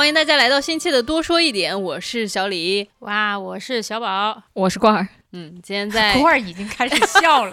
[0.00, 2.88] 欢迎大家来到新期的多说一点，我是小李。
[3.00, 7.50] 哇，我是小宝，我是罐儿，嗯，今天在 罐儿已经开始笑了。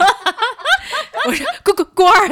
[1.28, 2.30] 我是罐罐罐儿，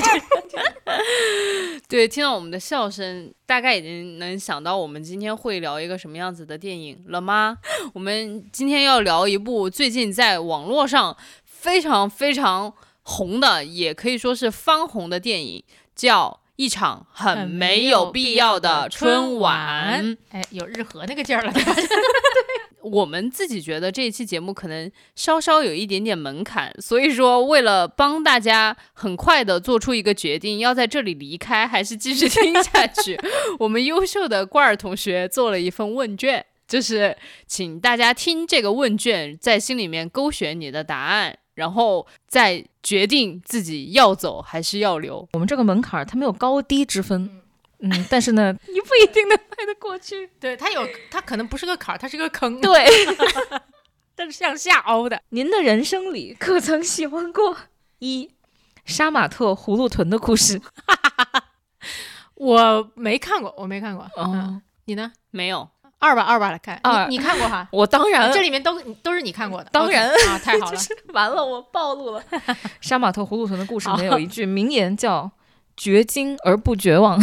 [1.89, 7.57] 对听到我们的笑声，大概已经能想到我们今天会聊一个什么样子的电影了吗？
[7.93, 15.61] 我们今天要聊一部最近在网络上非常非常红的，也可以说是翻红的电影，
[15.93, 16.39] 叫。
[16.55, 21.53] 一场很没有必要的春晚，哎，有日和那个劲儿了。
[22.81, 33.19] 我们自己觉得这一期节目可能稍稍有一点点门槛，所以说为了帮大家很快的做出一个决定，要在这里离开还是继续听下去，
[33.59, 41.39] 我们优秀的罐儿同学做了一份问卷，就是请大家听这个问卷，在心里面勾选你的答案。
[41.55, 45.27] 然后再决定自己要走还是要留。
[45.33, 47.41] 我们这个门槛儿它没有高低之分，
[47.79, 50.29] 嗯，但是呢， 你不一定能迈得过去。
[50.39, 52.61] 对，它有，它可能不是个坎儿，它是个坑。
[52.61, 52.85] 对，
[54.15, 55.21] 但是向下凹的。
[55.29, 57.57] 您的人生里可曾喜欢过
[57.99, 58.29] 一
[58.85, 60.61] 杀马特葫芦屯的故事？
[62.35, 64.05] 我没看过，我没看过。
[64.17, 65.11] 哦，你呢？
[65.31, 65.69] 没有。
[65.99, 66.79] 二吧，二吧来看，
[67.09, 67.67] 你你看过哈？
[67.71, 70.79] 我当然，这里面都都是你看过的，当然啊，太好了，
[71.13, 72.23] 完了，我暴露了。
[72.81, 75.31] 杀马特葫芦屯的故事里面有一句名言叫
[75.75, 77.19] “绝经而不绝望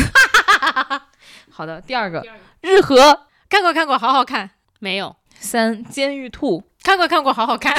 [1.51, 2.25] ”。好的，第二个
[2.61, 4.51] 日和看过看过，好好看。
[4.81, 7.73] 没有三监狱兔看过看过，好好看。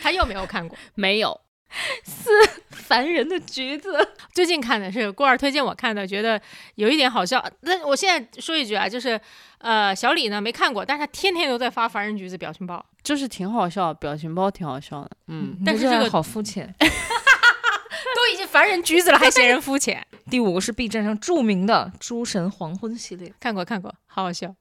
[0.00, 1.40] 他又没有看过，没有。
[2.04, 2.30] 四
[2.70, 3.96] 烦人的橘子，
[4.32, 6.40] 最近看的是郭儿推荐我看的，觉得
[6.76, 7.44] 有一点好笑。
[7.60, 9.20] 那我现在说一句啊，就是
[9.58, 15.10] 呃，小李呢没看过，但是他天天都在发烦人橘子表情包，就是挺好笑，表情包挺好笑的。
[15.26, 20.04] 嗯，但是这个好肤浅， 都已经烦人橘子了，还嫌人肤浅。
[20.30, 24.54] 第五个是 B 站上著名的《诸神黄昏》系列，看过看过，好好笑。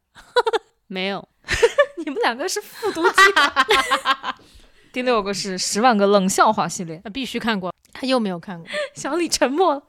[0.87, 1.27] 没有，
[1.97, 3.15] 你们两个是复读机。
[4.91, 7.73] 第六个是十万个冷笑话系列，那必须看过。
[7.93, 9.81] 他又没有看过， 小李沉默了。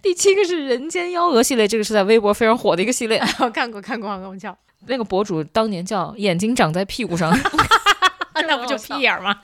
[0.00, 3.20] 第七个是人间幺蛾系列，这个是在微博非常火的一个系列。
[3.40, 7.36] 我 看过，看过，我叫那个博主当年叫眼睛长在屁股上，
[8.46, 9.36] 那不就屁眼吗？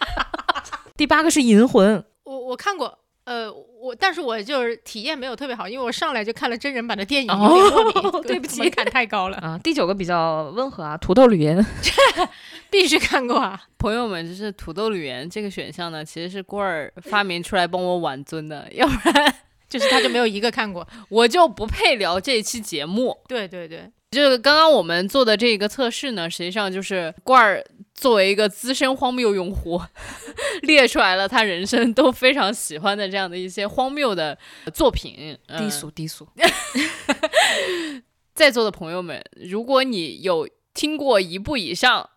[0.97, 2.98] 第八个是银魂，我我看过。
[3.25, 9.59] 呃，我但是我就是体验没有特别好，因为我上来就看了真人版的电影，哦， 对不起，门槛太高了啊。
[9.65, 11.65] 第九个比较温和啊，土豆吕岩，
[12.71, 19.34] 必须看过啊，朋友们，就是土豆吕岩这个选项呢，其实是郭儿发明出来帮我挽尊的，要不然
[19.69, 23.17] 就是他就没有一个看过，我就不配聊这一期节目。
[23.27, 23.91] 对对对。
[24.11, 29.81] 就是刚刚我们做的这个测试呢，实际上就是罐儿作为一个资深荒谬用户，
[30.62, 34.37] 列出来了他人生都非常喜欢的这样的一些荒谬的
[34.75, 35.38] 作品。
[35.56, 36.27] 低俗低俗。
[38.34, 42.10] 在座的朋友们，如果你有听过一部以上，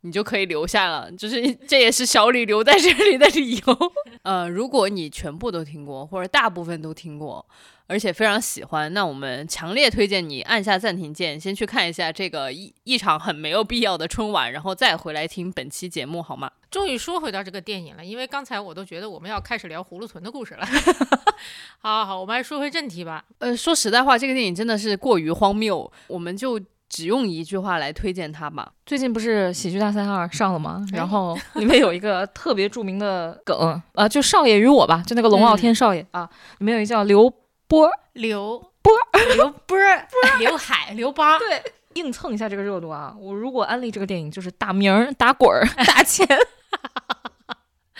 [0.00, 3.92] 你就可以留下了，就是这也是小李留在这里的理由。
[4.24, 7.46] 呃，如果你全部都听过，或者大部分都听过。
[7.86, 16.50] 而且非常喜欢，那我们强烈推荐你按下暂停键，先去看一下这个一一场很没有必要的春晚，然后再回来听本期节目，好吗？
[16.70, 20.66] 终于说回到这个电影了，因为刚才我都觉得我们要开始聊葫芦屯的故事了。
[21.78, 23.22] 好好好，我们还说回正题吧。
[23.38, 26.58] 呃，说实在话，这个电影真的是过于荒谬，我们就
[26.88, 28.72] 只用一句话来推荐它吧。
[28.86, 30.84] 最近不是喜剧大赛二上了吗？
[30.92, 36.28] 然后里面有一个特别著名的梗，呃，就少爷与我吧，就那个龙傲天少爷啊，
[36.58, 37.32] 里面有一个叫刘。
[37.66, 38.92] 波刘波
[39.36, 39.78] 刘波
[40.38, 41.62] 刘海刘邦，对，
[41.94, 43.14] 硬蹭一下这个热度啊！
[43.18, 46.26] 我如果安利这个电影，就是打名儿、打滚儿、打钱。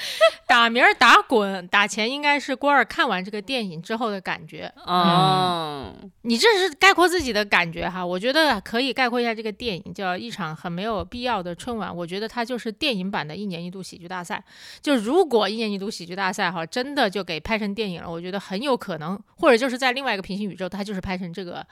[0.47, 6.11] 打名打滚打钱，应该是郭二看完这个电影之后的感觉嗯。
[6.23, 8.05] 你这是概括自己的感觉哈？
[8.05, 11.95] 我觉得可以概括一下这个电影，叫一场很没有必要的春晚。
[11.95, 14.43] 我觉得它就是电影版的一年一度喜剧大赛。
[14.81, 21.67] 就如果一年一度喜剧大赛哈，真的就给拍成电影了，我觉得很有可能，或者就是在另外一个平行宇宙，它就是拍成这个。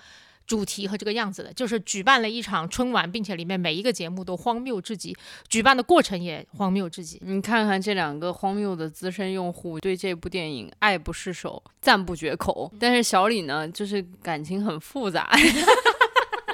[0.52, 5.16] 主题和这个样子的，就是举办了一场春晚，并且里面每一个节目都荒谬至极，
[5.49, 7.19] 举办的过程也荒谬至极。
[7.25, 12.70] 你看看这两个荒谬的资深用户对这部电影爱不释手，赞不绝口。
[12.78, 15.31] 但是小李呢，就是感情很复杂。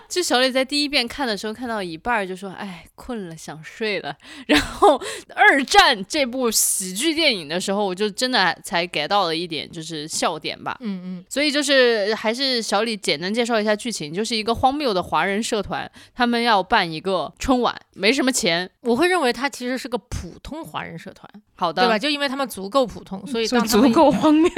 [0.08, 4.16] 就小李在第一遍看的时候，看到一半儿就说：“哎，困了，想睡了。”
[4.48, 5.00] 然后
[5.34, 10.76] 二战这部喜剧电影的时候，我就真的才 get 到了一点，就是笑点吧。
[10.80, 18.70] 嗯嗯，所以就是还是小李简单介绍一下剧情，就是一个荒谬的华人社团，他们要办一个春晚，没什么钱。
[18.80, 21.98] 我会认为他其实是个普通华人社团，好的，对吧？
[21.98, 24.50] 就因为他们足够普通，所以当他们足够 荒谬。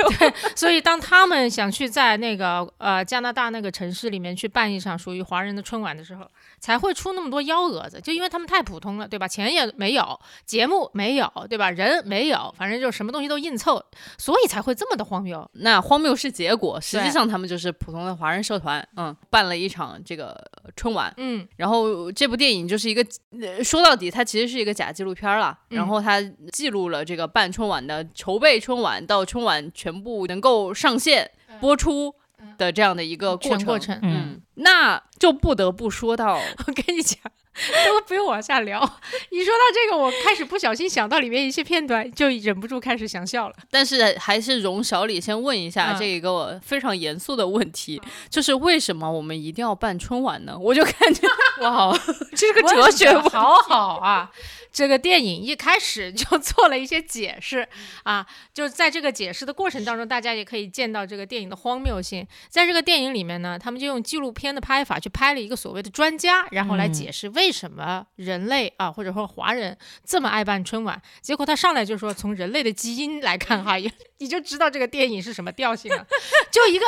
[0.55, 6.28] 所以当他们想去在那个呃加拿大那个城市里面去办一场属于华人的春晚的时候，
[6.58, 9.26] 才会出那么多幺蛾子，就因为他们太普通了，对吧？
[9.28, 11.70] 钱也没有，节目没有，对吧？
[11.70, 13.82] 人没有，反正就什么东西都硬凑，
[14.19, 15.48] 所以才会这么的荒谬。
[15.54, 20.37] 那荒谬是结果，实际上他们就是普通的华人社团，嗯，办了一场这个
[20.76, 21.12] 春晚。
[21.16, 23.04] 嗯然后这部电影就是一个，
[23.40, 25.58] 呃说到底它其实是一个假纪录片了。
[25.70, 26.20] 嗯然后它
[26.52, 32.14] 记录了这个办春晚的筹备春晚到春晚全部能够上线播出
[32.58, 33.64] 的这样的一个过程。
[33.64, 36.34] 过程，嗯嗯，那就不得不说到，
[36.66, 37.19] 我跟你讲，
[37.87, 38.81] 都不用往下聊。
[39.31, 43.54] 你说到这个，我开始不小心想到里面一些片段，就忍不住开始想笑了。
[43.70, 50.56] 但是还是容小李先问一下嗯这一个非常严肃的问题，就是为什么我们一定要办春晚呢？
[50.58, 51.26] 我就感觉
[51.62, 51.93] 哇，
[52.36, 53.12] 这是个哲学。
[53.31, 54.31] 好好啊。
[54.72, 57.67] 这个电影一开始就 做了一些解释
[58.05, 62.26] 啊，就在这个解释的过程当中，大家也可以见到这个电影的荒谬性。
[62.49, 71.00] 在这个电影里面呢，他们就用纪录片的拍法去拍了一个所谓的专家，然后来嗯解释为什么人类啊，或者说华人这么爱办春晚。
[71.20, 76.06] 结果他上来就说，从人类的基因来看哈，也 你就知道这个电影是什么调性了。
[76.50, 76.85] 就一个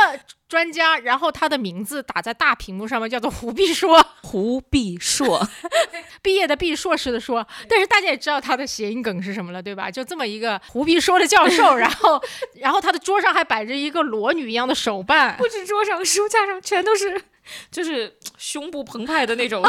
[0.48, 4.04] 专家，然后他的名字打在大屏幕上面，叫做 胡必硕。
[4.22, 5.46] 胡必硕，
[6.22, 9.90] 毕业的毕，硕士的硕，但是大家也知道他的谐音梗是什么了，对吧？
[9.90, 12.22] 就这么一个胡必硕的教授， 然后，
[12.54, 17.22] 然后他的桌上还摆着一个裸女一样的手办，不止桌上、书架上全都是，
[17.70, 19.62] 就是胸部澎湃的那种。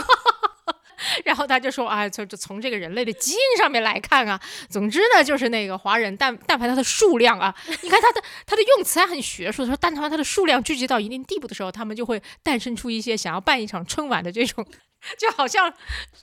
[1.26, 4.40] 然后他就说啊，从从这个人类的基因上面来看啊，
[4.70, 14.66] 总之呢，就是那个华人，但但凡它的数量啊，你看他的他的用词还很学术，说但凡它的数量聚集到一定地步的时候，他们就会诞生出一些想要办一场春晚的这种。
[15.18, 15.70] 就好像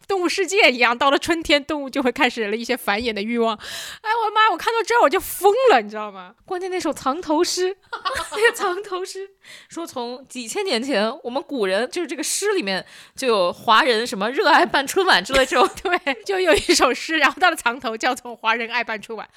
[0.09, 3.55] 动物世界一样，到了春天，动物就会开始了一些繁衍的欲望。
[3.55, 4.51] 哎，我的妈！
[4.51, 6.35] 我看到这儿我就疯了，你知道吗？
[6.47, 7.77] 关键那首藏头诗，
[8.33, 9.29] 那个藏头诗
[9.69, 12.83] 说从几千年前，我们古人就是这个诗里面
[13.15, 19.29] 就有华人什么热爱办春晚之类这种， 对， 就有一首诗，然后它的藏头叫做“华人爱办春晚”，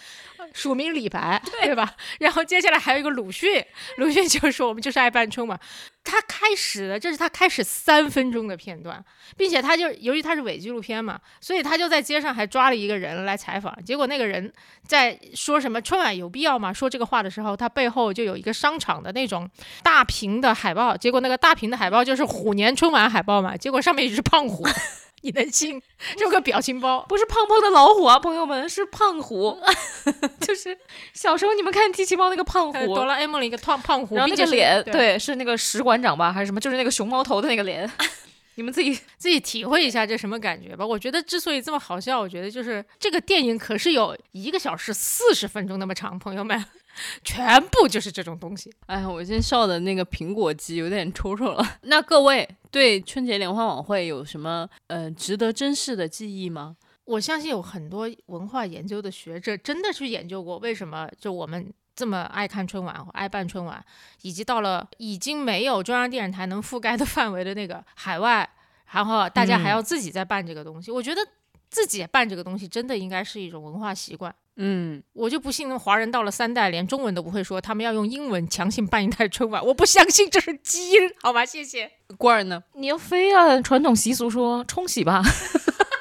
[0.54, 1.96] 署名李白，对吧？
[2.20, 3.66] 然后接下来还有一个鲁迅，
[3.98, 5.60] 鲁迅就说我们就是爱办春晚。
[6.04, 9.04] 他开始的，这是他开始三分钟的片段，
[9.38, 13.74] 并且他就由于他是伪纪录片嘛，所以他就在街上还抓了一个人来采访。
[13.86, 14.52] 结果那个人
[14.86, 16.74] 在说什么春晚有必要吗？
[16.74, 19.50] 说这个话的时候，他背后就有一个商场的那种
[19.82, 24.68] 大屏的海报，结果那个大屏的海报就是虎年春晚海报嘛，结果上面一只胖虎。
[25.26, 25.82] 你能信？
[26.18, 29.58] 这个表情包，不是胖胖的老虎啊，朋友们，是胖虎，
[30.42, 30.78] 就是
[31.14, 36.60] 小时候你们看机器猫那个胖虎，哆啦 A 梦里一个胖胖虎，然后那个脸，对，对，是那个石馆长吧，还是什么？
[36.60, 37.88] 就是那个熊猫头的那个脸，
[38.56, 40.84] 你们自己 自己体会一下这什么感觉吧。
[40.84, 46.66] 我觉得之所以这么好笑，我觉得就是这个电影可是有一个小时四十分钟那么长，朋友们，
[47.24, 48.74] 全部就是这种东西。
[48.88, 51.78] 哎呀，我今天笑的那个苹果肌有点抽抽了。
[51.84, 56.76] 那各位对春节联欢晚会有什么呃值得珍视的记忆吗？
[57.06, 63.84] 我相信有很多文化研究的学者真的去研究过，为什么就我们这么爱看春晚、爱办春晚，
[64.22, 68.50] 以及到了已经没有中央电视台能覆盖的范围的那个海外，
[68.92, 70.92] 然后大家还要自己在办这个东西。
[70.92, 71.22] 我觉得
[71.70, 74.34] 自己办这个东西真的应该是一种文化习惯。
[74.56, 81.44] 嗯，我就不信那华人到了三代连中文都不会说，他们要用英文强行办一台春晚，我不相信这是基因，好吧？
[81.44, 81.92] 谢谢。
[82.20, 82.64] 官儿呢？
[82.74, 85.24] 你要非按传统习俗说冲洗吧，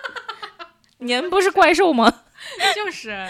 [1.00, 2.24] 年不是怪兽吗？
[2.74, 3.26] 就是，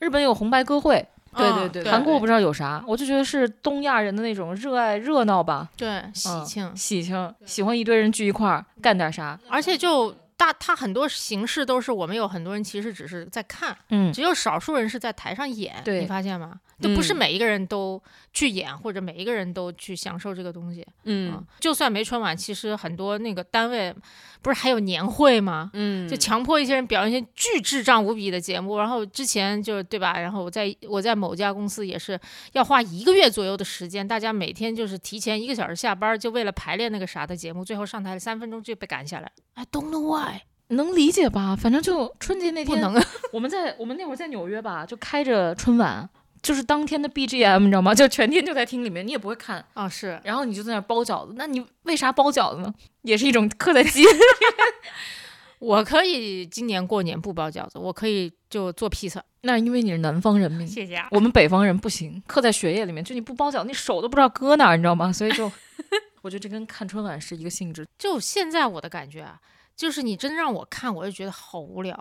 [0.00, 1.06] 日本有红白歌会，
[1.36, 16.54] 对对对韩国我不知道有啥，我就觉得是东亚人的那种热爱热闹吧，对喜嗯庆，喜庆，喜欢一堆人聚一块儿干点啥，而且就大，他很多形式都是我们有很多人其实只是在看，嗯，只有少数人是在台上演，你发现吗？
[16.80, 18.02] 就不是嗯每一个人都
[18.32, 20.86] 去演，或者每一个人都去享受这个东西。
[21.04, 23.94] 嗯就算没春晚，其实很多那个单位
[24.42, 25.70] 不是还有年会吗？
[25.74, 30.18] 嗯，就强迫一些人表演一些巨智障无比的节目，然后之前就对吧？
[30.18, 32.18] 然后我在我在某家公司也是
[32.52, 39.30] 要花一个月左右的时间，大家每天就是提前一个小时下班，就为了排练那个啥的节目，最后上台了三分钟就被赶下来。
[39.54, 41.54] I don't know why，能理解吧？
[41.56, 43.06] 反正就春节那天，不能啊。
[43.32, 46.08] 我们在我们那会儿在纽约吧，就开着春晚，
[46.44, 47.94] 就是当天的 BGM，你知道吗？
[47.94, 51.32] 就全天就在厅里面，你也不会看，哦，是然后你就在那儿包饺子。
[51.36, 52.72] 那你为啥包饺子呢？
[53.00, 54.08] 也是一种刻在基因
[55.58, 59.24] 我可以今年过年不包饺子，我可以就做披萨。
[59.40, 61.08] 那因为你是南方人民，谢谢啊。
[61.10, 63.02] 我们北方人不行，刻在血液里面。
[63.02, 65.10] 就你不包饺子，你手都不知道搁哪儿，你知道吗？
[65.10, 65.50] 所以就，
[66.20, 67.86] 我觉得这跟看春晚是一个性质。
[67.98, 69.38] 就现在我的感觉啊，
[69.74, 71.94] 就是你真让我看，我就觉得好无聊；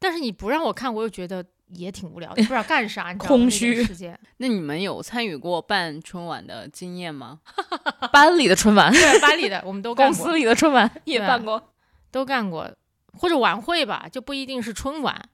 [0.00, 4.18] 但是你不让我看，我又觉得也挺无聊的，不知道干啥，你知道空虚时间。
[4.38, 7.40] 那你们有参与过办春晚的经验吗？
[8.12, 11.72] 班里的春晚，对，班里的我们都干过，公司里的春晚也办过。
[12.12, 12.70] 都干过，
[13.18, 15.28] 或者晚会吧，就不一定是春晚。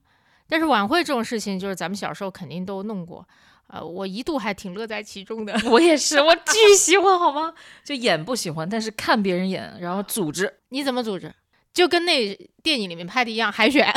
[0.48, 3.26] 但是晚会这种事情，就是咱们小时候肯定都弄过。
[3.68, 5.54] 呃，我一度还挺乐在其中的。
[5.70, 7.54] 我也是，我巨喜欢，好吗？
[7.84, 10.52] 就演不喜欢，但是看别人演，然后组织。
[10.70, 11.32] 你怎么组织？
[11.72, 13.90] 就跟那电影里面拍的一样，海选，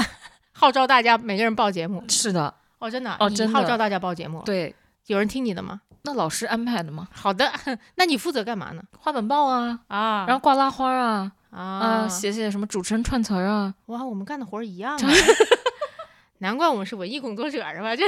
[0.57, 2.01] 号召大家每个人报节目。
[2.07, 3.53] 是的，哦，真的哦真的。
[3.53, 4.73] 号召大家报节目，对，
[5.07, 5.81] 有人听你的吗？
[6.03, 7.51] 那老师安排的吗，好的，
[7.95, 8.81] 那你负责干嘛呢？
[8.97, 10.25] 画本报啊，啊。
[10.27, 11.59] 然后挂拉花啊，啊。
[11.61, 14.99] 啊，写写什么主持人串词儿啊，哇，我们干的活儿一样啊，
[16.39, 17.93] 难怪我们是文艺工作者是吧？
[17.95, 18.03] 这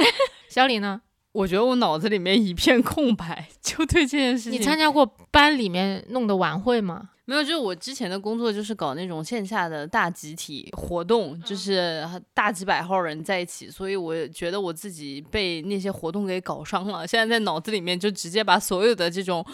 [0.48, 1.02] 小李呢？
[1.38, 4.52] 我觉得我脑子里面一片空白，就对这件事情。
[4.52, 7.10] 你参加过班里面弄的晚会吗？
[7.26, 7.42] 没有？
[7.44, 12.04] 就是我之前的工作就是搞那种线下的大集体活动，就是
[12.34, 17.06] 大几百号人在一起，所以我觉得我自己被那些活动给搞伤了。
[17.06, 19.44] 现在在脑子里面就直接把所有的这种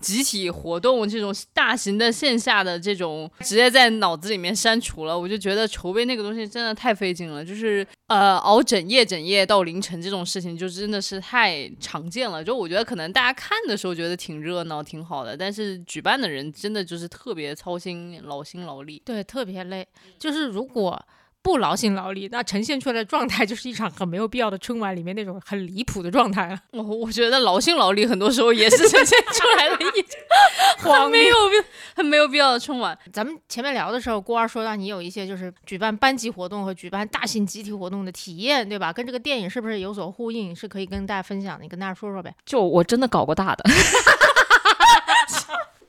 [0.00, 5.18] 集体活动、这种大型的线下的这种直接在脑子里面删除了。
[5.18, 12.44] 我就觉得筹备那个东西真的太费劲了，就是呃熬整夜整夜到凌晨这种事情，就真的是太常见了。
[12.44, 19.00] 就我觉得可能大家看的时候觉得挺热闹、挺好的，但是举办的人真的就是特别操心、劳心劳力。
[19.04, 19.86] 对，特别累。
[20.18, 21.00] 就是如果
[21.44, 26.58] 不劳心劳力，那呈现出来的状态就是一场很没有必要的春晚里面那种很离谱的状态了。
[26.70, 30.04] 我我觉得劳心劳力很多时候也是呈现出来的一
[30.80, 31.56] 很没有必
[31.94, 32.98] 很没有必要的春晚。
[33.12, 38.90] 咱们前面聊的时候，郭二说到你有一些就是举办班级活动和举办大型集体活动的体验，对吧？
[38.90, 40.56] 跟这个电影是不是有所呼应？
[40.56, 42.34] 是可以跟大家分享的，你跟大家说说呗。
[42.46, 43.64] 就我真的搞过大的，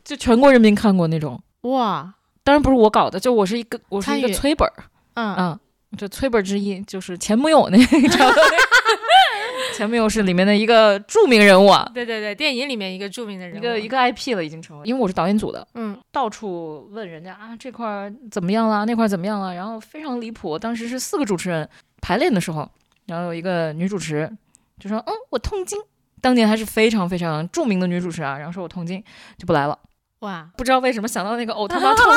[0.03, 1.41] 就全国人民看过那种。
[1.61, 4.83] 哇，当然不是我搞的，就我是一个我是一个催本儿，
[5.15, 5.59] 嗯，嗯，
[5.97, 8.35] 这崔本之一就是钱穆勇那个，你知道吗
[9.75, 20.57] 钱穆勇是里面的一个著名人物啊，对对对，电影里面一个著名的人物，一个一个 IP 了已经成为，因为我是导演组的，嗯到处问人家啊这块儿怎么样了，那块儿怎么样了，然后非常离谱。
[20.57, 21.67] 当时是四个主持人
[22.01, 22.69] 排练的时候，
[23.07, 24.31] 然后有一个女主持
[24.79, 25.77] 就说：“嗯，我痛经。”
[26.21, 29.03] 当年还是非常非常著名的女主持啊，然后说我痛经
[29.37, 29.77] 就不来了。
[30.19, 32.03] 哇，不知道为什么想到那个呕他妈痛，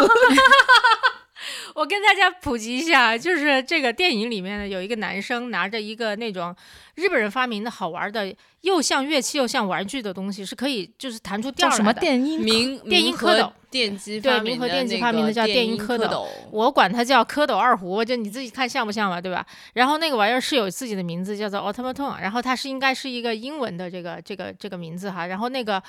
[1.75, 6.55] 我跟大家普及一下，就是这个电影里面呢，有一个男生拿着一个那种
[6.95, 12.01] 日本人发明的好玩的，又像乐器又像玩具的东西，是可以就是弹出调叫什么儿来的。
[12.01, 19.47] 电音民电音蝌蚪电机对发明和电机发明的叫电音蝌蚪蚪，我管它叫蝌蚪二胡，就你自己看像不像吧，对吧？
[19.75, 25.27] 然后那个玩意儿是有自己的名字，叫做 automaton，然后它是应该是一个英文的这个这个这个名字哈。
[25.27, 25.83] 然后那个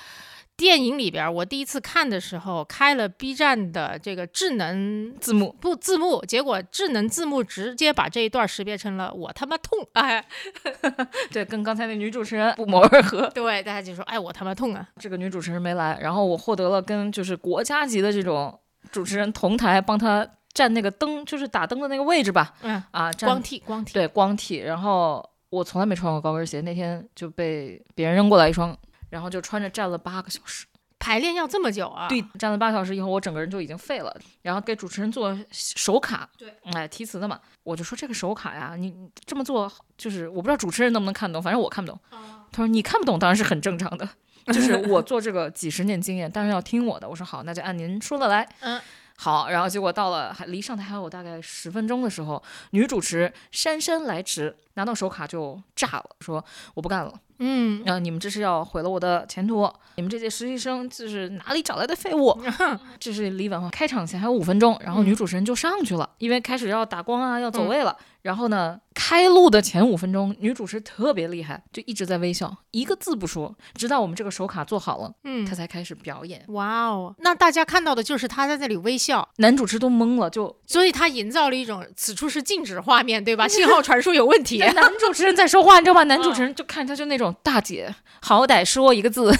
[0.60, 10.22] 电影里边儿，我第一次看的时候开了 B 站的这个智能字幕，不字幕，结果智能字幕直接把这一段识别成了我他妈痛， 哎，
[11.32, 13.26] 对，跟刚才那女主持人不谋而合。
[13.30, 18.60] 对，大家就说哎我他妈痛啊，这个女主持人没来，然后我获得了跟就是国家级的这种
[18.92, 22.52] 主持人同台，帮她站那个灯，就是打灯的那个位置吧。
[22.60, 28.76] 嗯，啊，光替光替，对光替，然后我从来没穿过高跟鞋，那天就被别人扔过来一双，
[29.10, 30.64] 然后就穿着站了八个小时。
[30.98, 32.08] 排练要这么久啊？
[32.08, 34.14] 对，站了八个小时以后，我整个人就已经废了。
[34.42, 41.98] 然后给主持人做手卡，对，哎，提词的嘛，我就说这个手卡呀，你你这么做就是我不知道主持人能不能看懂，反正我看不懂。
[42.52, 44.06] 他说你看不懂当然是很正常的，
[44.52, 47.08] 就是我做这个几十年经验，当然要听我的。
[47.08, 48.46] 我说好，那就按您说的来。
[48.60, 48.78] 嗯，
[49.22, 57.12] 好，然后结果到了还离上台还有大概十分钟的时候，女主持姗姗来迟，拿到手卡就炸了，说我不干了。
[57.38, 59.70] 嗯，然后你们这是要毁了我的前途！
[59.96, 62.34] 你们这届实习生就是哪里找来的废物？
[62.98, 67.94] 这是离晚会开场前还有五分钟，然后女主持人就上去了，因为开始要打光啊，要走位了。
[68.22, 76.44] 然后呢，开录的前五分钟，女主持特别厉害，就一直在微笑，一个字不说，直到我们这个手卡做好了，嗯她才开始表演。
[76.48, 83.48] 哇哦，那大家看到的就是她在那里微笑，男主持都懵了，就所以她营造了一种此处是静止画面，对吧？
[83.48, 84.58] 信号传输有问题。
[84.74, 86.02] 男主持人在说话，你知道吗？
[86.04, 89.34] 男主持人就看他就那种大姐，好歹说一个字，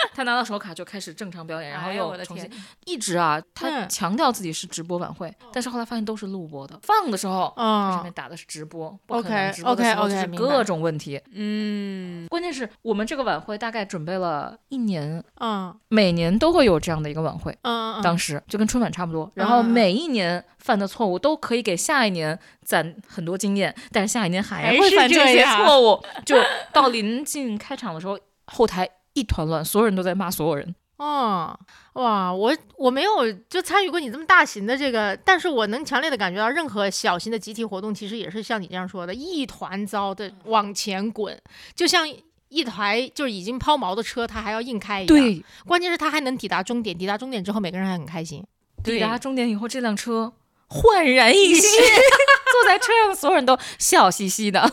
[0.14, 7.52] 他拿到手卡就开始正常表演，然后又重新天，一直啊，他嗯强调自己是直播晚会，但是后来发现都是录播的，放的时候。
[7.56, 11.20] 它上嗯面打的是直播不可 OK，能直播的时候 OK，OK，就是明白各种问题。
[11.32, 17.56] 嗯，关键是我们这个晚会大概准备了一年，嗯每年都会有这样的一个晚会。
[18.02, 26.36] 当时就跟春晚差不多，然后每一年犯的错误都可以给下一年攒很多经验，但是下一年还会犯这些错误，就
[26.72, 28.88] 到临近开场的时候，后台
[29.18, 30.74] 一团乱，所有人都在骂所有人。
[30.98, 31.58] 哦，
[31.92, 41.40] 哇，我我没有就参与过你这么大型的这个，但是我能强烈的感觉到，任何小型的集体活动，其实也是像你这样说的，一团糟的往前滚，
[41.74, 42.08] 就像
[42.48, 48.44] 一台就是已经抛锚的车，它还要硬开一样。，对，关键是它还能抵达终点，抵达终点之后，每个人还很开心。
[48.82, 50.32] 抵达终点以后，这辆车
[50.66, 51.62] 焕然一新，
[52.52, 54.68] 坐在车上的所有人都笑嘻嘻的。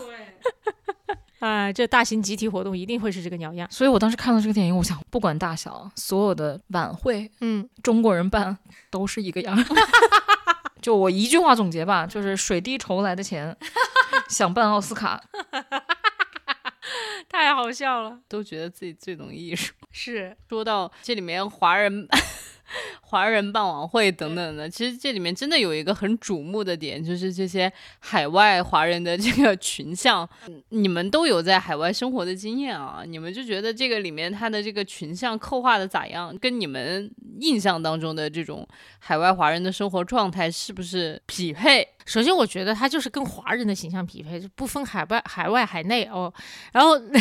[1.39, 3.67] 啊、这大型集体活动一定会是这个鸟样。
[3.69, 8.57] 所以我当时看到这个电影，我想不管大小，所有的晚会嗯，中国人办
[8.89, 9.65] 都是一个样儿。
[10.81, 13.55] 就我一句话总结吧，就是水滴筹来的钱，
[14.29, 15.21] 想办奥斯卡。
[17.27, 18.19] 太好笑了。
[18.29, 19.73] 都觉得自己最懂艺术。
[19.91, 22.07] 是，说到这里面华人
[23.01, 36.35] 华人办晚会等等的，其实这里面真的有一个很瞩目的点，就是这些海外华人的这个群像，嗯你们都有在海外生活的经验啊，你们就觉得这个里面它的这个群像刻画的咋样？
[36.37, 38.67] 跟你们印象当中的这种
[38.99, 41.87] 海外华人的生活状态是不是匹配？
[42.05, 46.31] 首先我觉得他就是跟华人的形象匹配，就不分海外、海外、海内哦。
[46.71, 47.15] 然后，就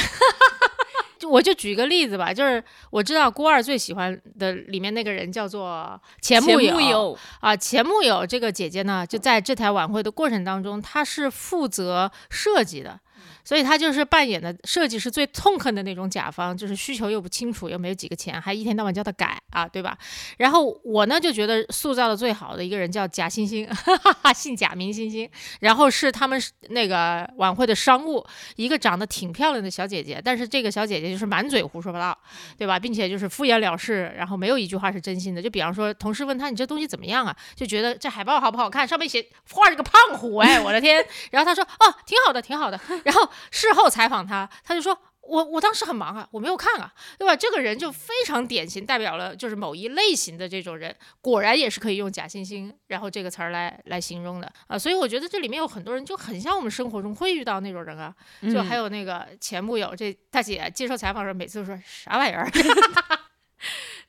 [1.24, 13.00] 我就举个例子吧，就是我知道郭二最喜欢的里面那个人叫做钱前木友友啊，钱木友这个姐姐呢，就在这台晚会的过程当中，她是负责设计的。
[13.44, 19.96] 所以他就是扮演的设计是最痛恨的那种甲方，就是需求又不清楚，又没有几个钱，还一天到晚叫他改啊，对吧？
[20.38, 28.24] 然后我呢就觉得塑造的最好的一个人叫贾欣欣，哈哈哈，姓贾名欣欣，然后是他们那个晚会的商务，
[28.56, 32.18] 一个长得挺漂亮的小姐姐，但是这个小姐姐就是满嘴胡说八道，
[32.56, 32.78] 对吧？
[32.78, 35.42] 并且就是敷衍了事，然后没有一句话是真心的。
[35.42, 41.04] 就比方说，同事问他你这东西怎么样啊，就觉得这海报好不好看，上面写画着个胖虎，哎，我的天！
[41.30, 42.80] 然后他说哦，挺好的，挺好的。
[43.04, 44.98] 然后事后采访他，他就说。
[45.26, 47.34] 我我当时很忙啊，我没有看啊，对吧？
[47.34, 54.78] 这个人就非常典型，代表了就是某一类型的这种人，果然也是可以用假惺惺，然后这个词儿来来形容的啊。
[54.78, 58.14] 所以我觉得这里面有很多人就很像我们生活中会遇到那种人啊，
[58.52, 62.46] 就还有那个前木友这大姐接受采访的时候，每次都说啥玩意儿。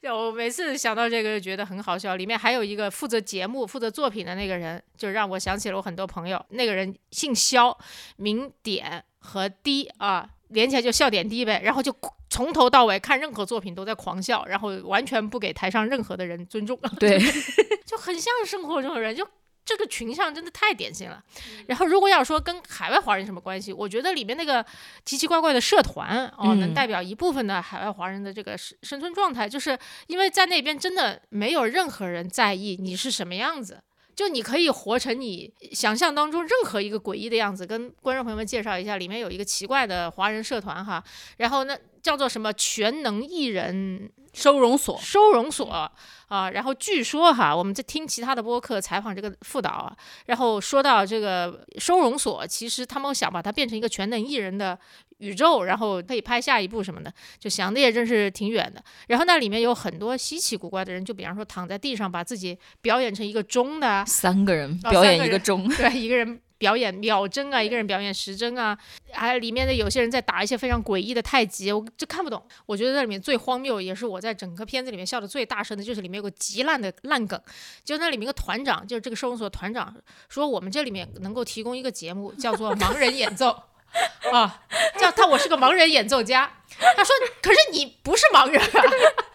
[0.05, 2.15] 就我每次想到这个就觉得很好笑。
[2.15, 6.39] 里面还有一个负责节目、负责作品的那个人，就让我想起了我很多朋友。
[6.49, 7.75] 那个人姓肖，
[8.17, 11.59] 名点和滴啊，连起来就笑点低呗。
[11.63, 11.91] 然后就
[12.29, 17.17] 从头到尾看任何作品都在狂笑，然后完全不给台上任何的人尊重，对，
[17.83, 19.27] 就很像生活中的人，就。
[19.65, 21.21] 这个群像真的太典型了。
[21.67, 24.63] 然后，如果要说跟海外华人什么关系，我觉得里面那个
[25.03, 33.81] 奇奇怪怪的社团哦，能嗯代表一部分的海外华人的这个生生存状态，就是因为在那边真的没有任何人在意你是什么样子。
[34.15, 41.03] 就你可以活成你想象当中任何一个诡异的样子，跟观众朋友们介绍一下，里面有一个奇怪的华人社团哈，
[41.35, 45.69] 然后那叫做什么全能艺人收容所，收容所
[46.27, 54.77] 啊，然后据说哈，我们在听其他的播客采访这个副导啊，然后说到这个收容所，其实他们想把它变成一个全能艺人的
[55.19, 58.83] 宇宙，然后可以拍下一部什么的，就想的也真是挺远的。
[59.07, 68.77] 然后那里面有很多稀奇古怪的人，就比方说躺在地上把自己表演成一个钟的啊，三个人哦表演一个钟，对，一个人表演秒针啊，一个人表演时针啊，
[69.11, 72.41] 还里面的有些人在打一些非常诡异的太极，我就看不懂。
[72.65, 77.39] 我觉得在里面最荒谬，也是我在整个片子里面笑的最大声的，就是里面有个极烂的烂梗，
[77.83, 79.95] 就那里面一个团长，就是这个收容所团长
[80.29, 83.63] 说，我们这里面能够提供一个节目，叫做盲人演奏。
[84.33, 84.61] 啊，
[84.99, 86.51] 叫他我是个盲人演奏家。
[86.97, 88.83] 他说，可是你不是盲人啊，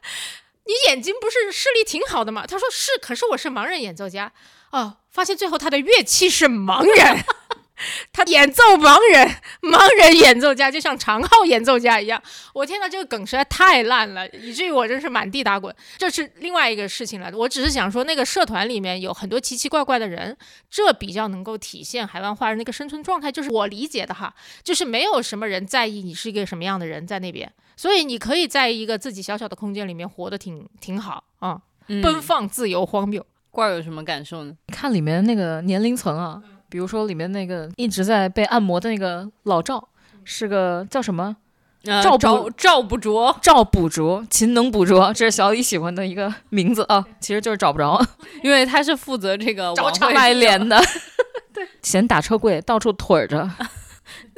[0.64, 2.46] 你眼睛不是视力挺好的吗？
[2.46, 4.30] 他说是，可是我是盲人演奏家。
[4.70, 7.24] 哦，发现最后他的乐器是盲人，
[8.12, 9.26] 他演奏盲人，
[9.62, 12.22] 盲人演奏家就像长号演奏家一样。
[12.52, 15.74] 我天呐，这个梗实在太烂了，以至于我真是满地打滚。
[15.98, 17.30] 这是另外一个事情了。
[17.34, 20.36] 我只是想说，那个社团里面有很多奇奇怪怪的人，
[20.70, 23.32] 这比较能够体现海湾华人那个生存状态。
[23.32, 33.24] 就是我理解的哈，就是没有什么人在意你是一个什么样的人在那边，所以你可以在一个自己小小的空间里面活得挺挺好啊、嗯奔放、自由、荒谬。
[33.50, 34.52] 罐儿有什么感受呢？
[34.68, 39.88] 看里面那个年龄层啊，比如说里面那个一直在被按摩的那个老赵，
[40.24, 41.36] 是个叫什么？
[41.86, 47.98] 呃赵赵赵不着，赵捕捉，勤能捕捉，这是小李喜欢的一个名字啊，其实就是找不着，
[48.44, 50.78] 因为他是负责这个 晚会卖脸的，
[51.54, 53.50] 对，嫌打车贵，到处腿着。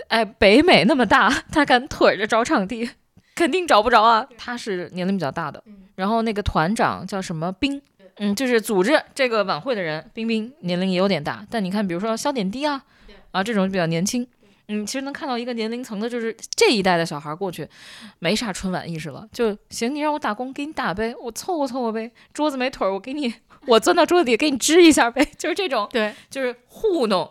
[0.07, 2.89] 哎，北美那么大，他敢腿着找场地，
[3.35, 4.25] 肯定找不着啊。
[4.39, 5.65] 他是年龄比较大的，
[5.97, 7.83] 然后那个团长叫什么冰，
[8.17, 12.85] 嗯，就是组织这个晚会的人，冰冰年龄也有点大，但你看，比如说肖点滴啊，
[13.31, 14.27] 啊这种比较年轻。
[14.69, 17.69] 嗯，其实能看到一个年龄层的，就是这一代的小孩过去，
[18.21, 23.35] 没啥春晚意识了，就行，你让我打工，给你打呗，我凑合凑合呗，桌子没腿儿，我给你，
[23.67, 27.29] 我钻到桌子底给你支一下呗， 就是这种，对，就是糊弄，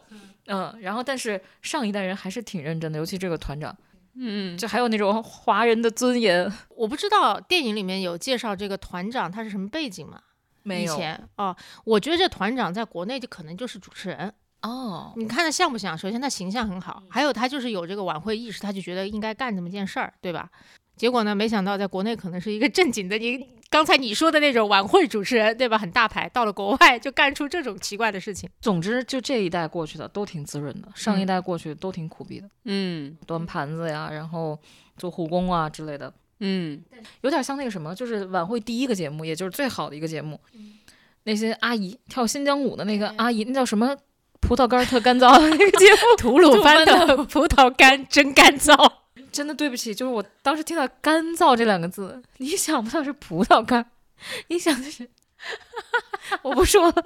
[0.48, 3.76] 嗯，然后但是上一代人还是挺认真的，尤其这个团长，
[4.16, 10.20] 嗯，就还有那种华人的尊严，我不知道电影里面有介绍这个团长他是什么背景吗？
[10.64, 14.34] 以没有前哦，我觉得这团长在国内就可能就是主持人。
[14.62, 15.98] 哦，你看他像不像？
[15.98, 20.50] 首先他形象很好，还有他就是有这个晚会意识，他就觉得应该干这么件事儿，对吧？
[20.96, 25.80] 结果呢，没想到在国内可能是一个正经的，你刚才你说的那种晚会主持人，对吧？
[25.80, 28.48] 很大牌，到了国外就干出这种奇怪的事情。
[28.60, 34.60] 总之就这一代过去的都挺滋润的，上一代过去都挺苦逼的，嗯端盘子呀，然后
[34.96, 36.14] 做护工啊之类的。
[36.42, 36.84] 嗯，
[37.22, 40.40] 有点像那个什么，就是晚会第一个节目，也就是最好的一个节目。
[41.24, 43.96] 那些阿姨跳新疆舞的那个阿姨，那叫什么？
[44.42, 48.92] 葡萄干特干燥那个节目， 吐鲁 番的葡萄干真干燥。
[49.32, 53.86] 真的对不起，就是我当时听到“干燥”这两个字，你想不到是葡萄干，
[54.48, 55.08] 你想的是，
[56.42, 57.04] 我不说了。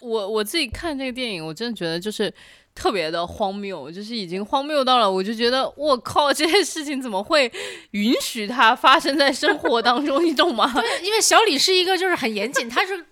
[0.00, 2.32] 我我自己看这个电影，我真的觉得就是
[2.76, 7.50] 特别的荒谬，就是已经荒谬到了，我就觉得我靠，这些事情怎么会
[7.92, 10.70] 允许它发生在生活当中，你懂吗？
[11.02, 13.06] 因为小李是一个就是很严谨，他是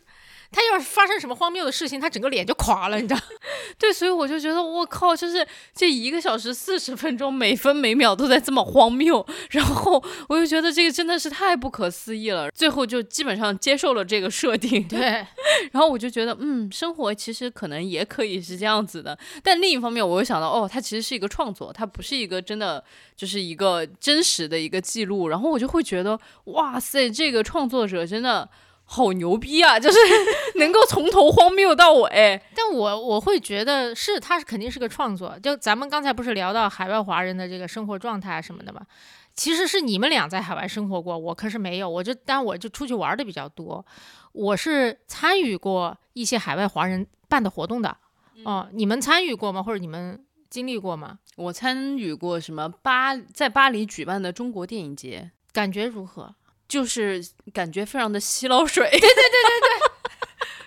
[0.54, 3.20] 他要是发生什么荒谬的事情，他整个脸就垮了，你知道？
[3.76, 12.50] 对，所以我就觉得我靠，就是这一个小时四十分钟，每分每秒都在这么荒谬，然后我就觉得这个真的是太不可思议了。
[12.52, 15.26] 最后就基本上接受了这个设定，对，
[15.72, 19.18] 然后我就觉得，嗯，生活其实可能也可以是这样子的。
[19.42, 22.82] 但另一方面，我又想到，哦，它其实是一个创作，它不是一个真的
[23.16, 25.28] 就是一个真实的一个记录。
[25.28, 28.48] 然后我就会觉得，哇塞，这个创作者真的
[28.94, 29.78] 好牛逼啊！
[29.80, 29.98] 就是
[30.54, 32.40] 能够从头荒谬到尾。
[32.54, 35.37] 但我我会觉得是，他是肯定是个创作。
[35.42, 38.80] 就咱们刚才不是聊到海外华人的这个生活状态啊什么的吗？
[39.35, 41.90] 其实是你们俩在海外生活过，我可是没有。
[41.90, 43.85] 我就当我就出去玩的比较多，
[44.30, 47.96] 我是参与过一些海外华人办的活动的。
[48.44, 49.61] 哦，你们参与过吗？
[49.61, 51.18] 或者你们经历过吗？
[51.35, 56.33] 我参与过什么巴在巴黎举办的中国电影节，感觉如何？
[56.74, 58.90] 就是感觉非常的吸捞水。
[58.90, 59.68] 对对对对对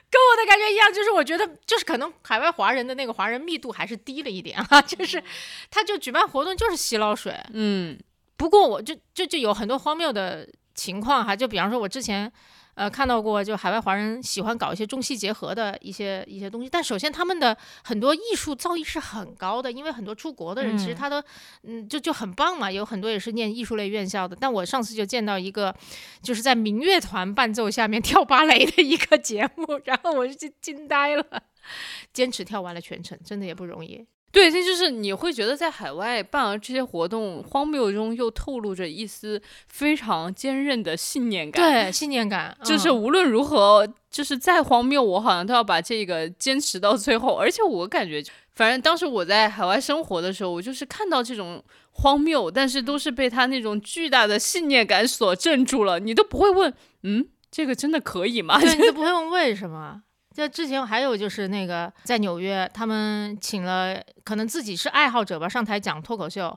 [0.09, 5.21] 跟我的感觉一样，就是我觉得就是可能海外华人的那个华人密度还是低了一点啊， 就是
[5.69, 7.37] 他就举办活动就是吸捞水。
[7.51, 7.99] 嗯
[8.37, 12.31] 不过我就就就有很多荒谬的情况哈，就比方说我之前
[12.77, 21.23] 呃看到过，就海外华人喜欢搞一些中西结合的一些一些东西，但首先他们的很多艺术造诣是很高的，因为很多出国的人其实嗯他都
[21.63, 24.37] 嗯就就很棒嘛，有很多也是念艺术类院校的。
[24.39, 25.75] 但我上次就见到一个
[26.21, 31.25] 就是在民乐团伴奏下面 跳芭蕾的一个节目，然后我就惊惊呆了，
[32.13, 34.05] 坚持跳完了全程，真的也不容易。
[34.31, 47.35] 对，这就是你会觉得在海外办完这些活动，荒谬中又透露着一丝非常坚韧的信念感。，对，信念感， 就是嗯无论如何，就是再荒谬，我好像都要把这个坚持到最后。
[47.35, 48.21] 而且我感觉，
[48.53, 51.63] 反正当时我在海外生活的时候，我就是看到这种
[51.93, 56.71] 荒谬，但是都是被他那种巨大的信念感所镇住了，你都不会问，
[57.03, 58.59] 嗯，这个真的可以吗？
[58.61, 60.03] 对，你都不会问为什么。
[60.37, 66.55] 这之前还有就是那个在纽约，他们请了可能自己是爱好者吧，上台讲脱口秀，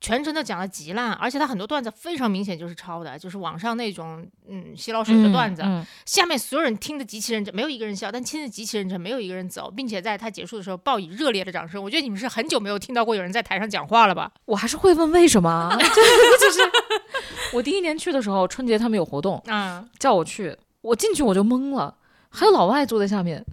[0.00, 5.62] 全程都讲的极烂，而且他很多段子非常明显就是抄的，就是网上那种嗯洗脑水的段子。
[5.64, 11.80] 嗯下面所有人听得极其认真，没有一个人笑，但听得极其认真，没有一个人走，并且在他结束的时候报以热烈的掌声。
[11.80, 14.32] 我觉得你们是很久没有听到过有人在台上讲话了吧？
[14.46, 16.60] 我还是会问为什么啊， 就是
[17.54, 21.94] 我第一年去的时候，春节他们有活动，嗯、叫我去，我进去我就懵了，
[22.32, 23.44] 还有老外坐在下面，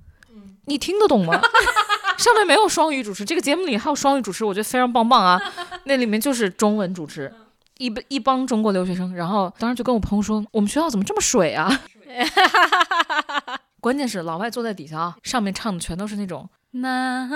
[0.66, 1.40] 你听得懂吗？
[2.18, 5.42] 上面没有双语主持，这个节目里还有双语主持，我觉得非常棒棒啊。
[5.86, 7.34] 那里面就是中文主持，
[7.78, 11.82] 一一帮中国留学生，然后当时就跟我朋友说，我们学校怎么这么水啊？
[13.80, 17.30] 关键是老外坐在底下啊，上面唱的全都是那种，难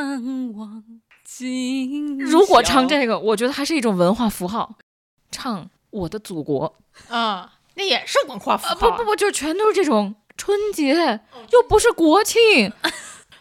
[0.57, 0.83] 忘
[1.23, 2.25] 今宵。
[2.25, 4.75] 如果唱这个，我觉得还是一种文化符号，
[5.31, 6.75] 唱我的祖国。
[7.07, 8.91] 啊，那也是文化符啊号。
[8.91, 11.21] 不不不，就全都是这种春节，
[11.53, 12.69] 又不是国庆，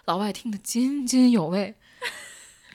[0.04, 1.74] 老外听得津津有味。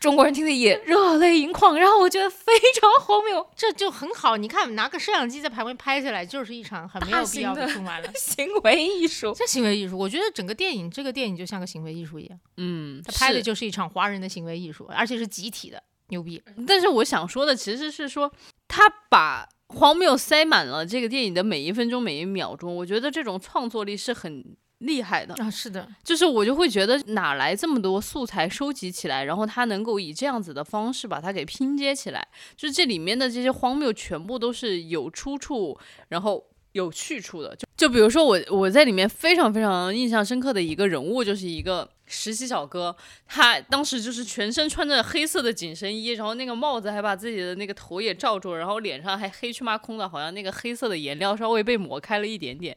[0.02, 4.36] 中国人听得也热泪盈眶，然后我觉得非常荒谬，这就很好。
[4.36, 8.12] 你看，拿个摄像机在旁边拍下来，就是一场很没有必要的春晚了。
[8.20, 16.44] 行为艺术，这行为艺术，我觉得整个电影这个电影就像个行为艺术一样，嗯，他拍的就是一场华人的行为艺术，而且是集体的，牛逼。
[16.68, 18.30] 但是我想说的其实是说，
[18.68, 24.44] 他把荒谬塞满了这个电影的每一分钟每一秒钟，我觉得这种创作力是很
[24.80, 25.34] 厉害的。
[25.36, 35.78] 啊，是的，就是我就会觉得哪来这么多素材收集起来，然后他能够以这样子的方式把它给拼接起来，就是这里面的这些荒谬全部都是有出处，
[36.10, 36.46] 然后。
[36.74, 42.96] 有去处的，就就比如说我我在里面非常非常印象深刻的一个人物，就是一个实习小哥，
[43.28, 52.76] 他当时就是全身穿着黑色的紧身衣，然后那个帽子还把自己的那个头也罩住，然后脸上还黑黢麻空的，好像那个黑色的颜料稍微被抹开了一点点。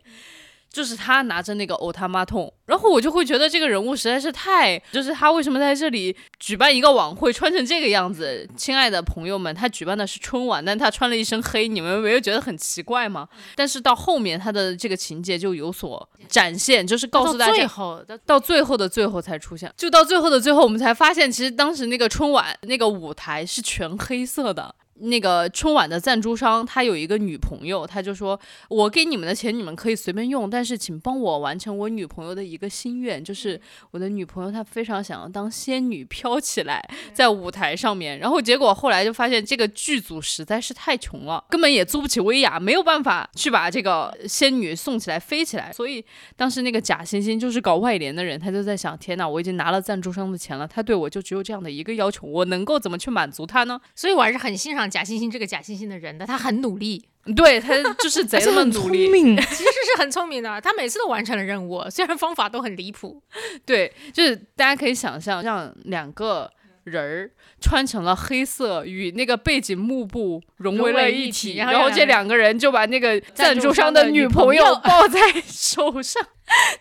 [0.73, 8.49] 就是他拿着那个欧他妈痛，然后我就会觉得这个人物实在是太，就是他为什么在这里举办一个晚会，穿成这个样子？
[8.57, 13.29] 亲爱的朋友们，他举办的是春晚，但他穿了一身黑，你们没有觉得很奇怪吗？
[13.57, 24.75] 但是到后面他的这个情节就有所展现，就是告诉大到最家，后的到最后的最后才出现，就到最后的最后，我们才发现，其实当时那个春晚那个舞台是全黑色的。
[25.01, 33.61] 那个春晚的赞助商他有一个女朋友，他就说：“我给你们的钱你们可以随便用，但是请帮我完成我女朋友的一个心愿，就是
[33.91, 46.05] 我的女朋友她非常想要当仙女飘起来在舞台上面。”然后结果后来就发现这个剧组实在是太穷了，根本也租不起威亚，没有办法去把这个仙女送起来飞起来，所以
[46.37, 53.81] 当时那个假惺惺就是搞外联的人，他就在想：天哪，我已经拿了赞助商的钱了，他对我就只有这样的一个要求，我能够怎么去满足他呢？
[53.95, 63.23] 所以我还是很欣赏贾欣欣这个假惺惺的人的，他很努力，对他就是贼 那么努力，明， 其实是很聪明的，他每次都完成了任务，虽然方法都很离谱。
[63.65, 66.51] 对，就是大家可以想象，让两个
[66.85, 76.23] 人儿穿成了黑色，与那个背景幕布融为了一体，一体然后这两个人两个人就把那个赞助商的女朋友抱在 手上，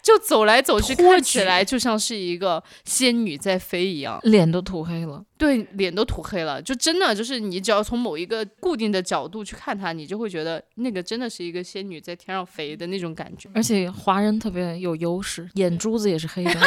[0.01, 4.19] 就走来走去，看起来就像是一个仙女在飞一样。
[4.23, 5.23] 脸都涂黑了。
[5.37, 13.49] 对，脸都涂黑了，就真的就是你只要从某一个固定的角度去看她，你就会觉得那个真的是一个仙女在天上飞的那种感觉。
[13.53, 16.59] 而且华人特别有优势，眼珠子也是黑的。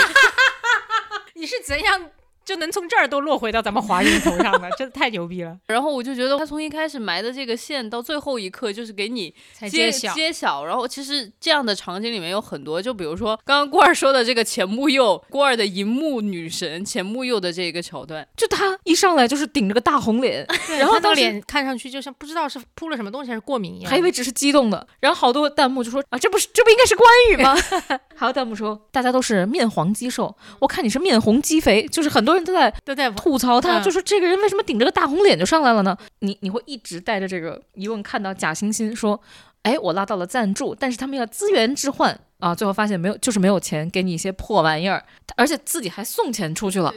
[1.34, 2.10] 你是怎样
[2.44, 4.70] 就能从这儿都落回到咱们华人头上了？
[4.78, 5.56] 真的太牛逼了！
[5.68, 10.64] 然后我就觉得他从一开始埋的这个线到最后一刻，就是给你揭揭晓，揭晓。
[10.64, 20.46] 然后其实这样的场景里面有很多，就比如说刚刚郭二说的这个钱穆佑，郭二的荧幕女神钱穆佑的这个桥段，就他一上来就是顶着个大红脸，
[20.78, 23.90] 然后他那个当时脸看上去就像不知道是扑了什么东西还是过敏一样。
[23.90, 27.54] 还以为只是激动的，然后好多弹幕就说啊，这不是这不应该是关羽吗？
[28.16, 33.82] 还有弹幕说大家都是面黄肌瘦，我看你是面红肌肥，就是很多人都在都在吐槽他，嗯。
[33.82, 35.96] 就说这个人为什么顶着个大红脸就上来了呢？
[36.20, 39.20] 你你会一直带着这个疑问看到假惺惺说，
[39.62, 42.18] 哎，我拉到了赞助，但是他们要资源置换。
[42.38, 45.04] 啊，最后发现没有，就是没有钱给你一些破玩意儿，
[45.36, 46.92] 而且自己还送钱出去了，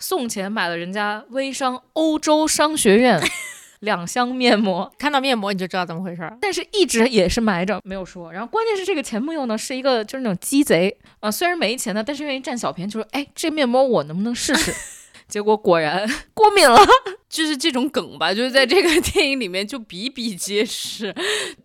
[0.00, 3.22] 送钱买了人家微商欧洲商学院
[3.80, 4.90] 两箱面膜。
[4.98, 6.36] 看到面膜你就知道怎么回事儿。
[6.40, 14.72] 但是一直也是埋着没有说，然后关键是这个钱木佑呢是一个就是那种鸡贼啊、虽然没钱呢，但是愿意占小便宜，就说哎这面膜我能不能试试？
[15.28, 16.78] 结果果然 过敏了，
[17.28, 21.14] 就是这种梗吧，就是在这个电影里面就比比皆是，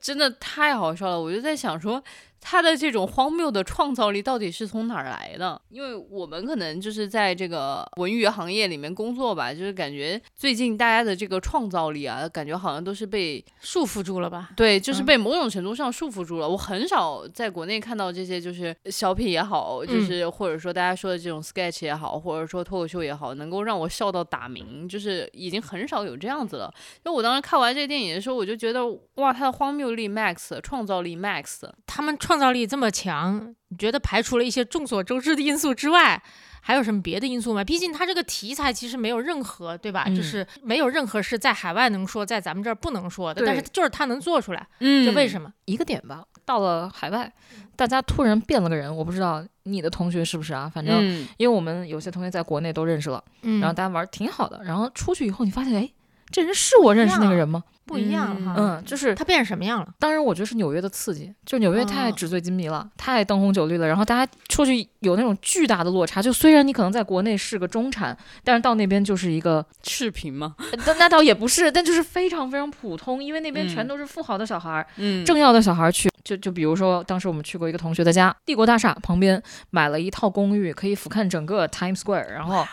[0.02, 1.20] 真的太好笑了。
[1.20, 2.04] 我就在想说。
[2.46, 5.60] 他的这种荒谬的创造力到底是从哪儿来的？
[5.70, 14.50] 因为我们可能就是在这个文娱行业里面工作吧，就是感觉最近大家的这个创造力啊，感觉好像都是被束缚住了吧？
[14.58, 16.50] 对，就是嗯被某种程度上束缚住了。
[16.50, 26.70] 我很少在国内看到这些，就是小品也好，就嗯是或者说大家说的这种 sketch 也好，或者说脱口秀也好，能够让我笑到打鸣，就是已经很少有这样子了。
[27.06, 28.82] 因为我当时看完这个电影的时候，我就觉得
[29.16, 31.62] 哇，他的荒谬力 max，创造力 max。
[31.88, 36.22] 他们创造力这么强，你觉得排除了一些众所周知的因素之外，
[36.62, 37.64] 还有什么别的因素吗？
[37.64, 40.06] 毕竟它这个题材其实没有任何，对吧？
[40.08, 45.52] 嗯就是没有任何是在海外能说，在咱们这儿不能说的，但是就是他能做出来，嗯这为什么？
[45.66, 46.24] 一个点吧。
[46.46, 47.32] 到了海外，
[47.76, 50.70] 大家突然变了个人，我不知道你的同学是不是啊？
[50.74, 55.90] 反正嗯，因为我们有些同学在国内都认识了，嗯然后大家玩儿挺好的，然后出去以后你发现，哎，
[56.30, 57.64] 这人是我认识那个人吗？
[57.86, 58.56] 不一样哈。
[58.58, 59.88] 嗯，就是它变成什么样了？
[60.00, 63.88] 当然，我觉得是纽约的刺激，就纽约太哦纸醉金迷了，太灯红酒绿了。
[63.88, 70.56] 然后大家出去有那种巨大的落差，就虽然你可能在国内是个中产，但是到那边就是一个，赤贫吗？
[70.86, 76.10] 那那倒也不是，但就是非常非常普通，因为那边嗯全都是富豪的小孩儿，嗯，政要的小孩儿去。
[76.24, 82.30] 就就比如说，当时我们去过一个同学的家，帝国大厦旁边买了一套公寓，可以俯瞰整个 Times Square。
[82.30, 82.66] 然后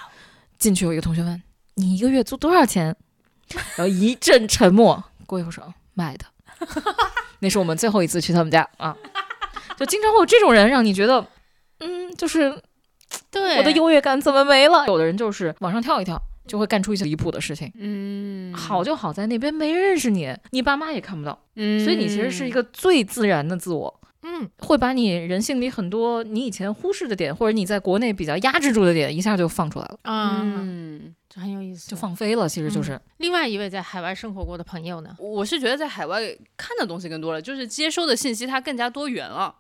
[0.56, 1.42] 进去有一个同学问
[1.74, 2.94] ：“你一个月租多少钱？”
[3.76, 6.24] 然后一阵沉默，过一会儿说：“卖的。
[7.40, 8.96] ”那是我们最后一次去他们家啊，
[9.78, 11.26] 就经常会有这种人让你觉得，
[11.78, 12.62] 嗯，就是
[13.30, 14.86] 对我的优越感怎么没了？
[14.86, 17.72] 有的人就是往上跳一跳，就会干出一些离谱的事情。
[17.76, 23.99] 嗯，好就好在那边没人认识你，你爸妈也看不到，嗯，所以你其实是一个最自然的自我。
[24.22, 32.48] 嗯，会把你人性里很多你以前忽视的点，或者你在国内比较压制住的点，一下就放出来了，啊，嗯，这很有意思，就放飞了。
[32.48, 36.20] 其实就是，另外一位在海外生活过的朋友呢，我是觉得在海外
[36.56, 39.54] 看的东西更多了，就是接收的信息它更加多元了。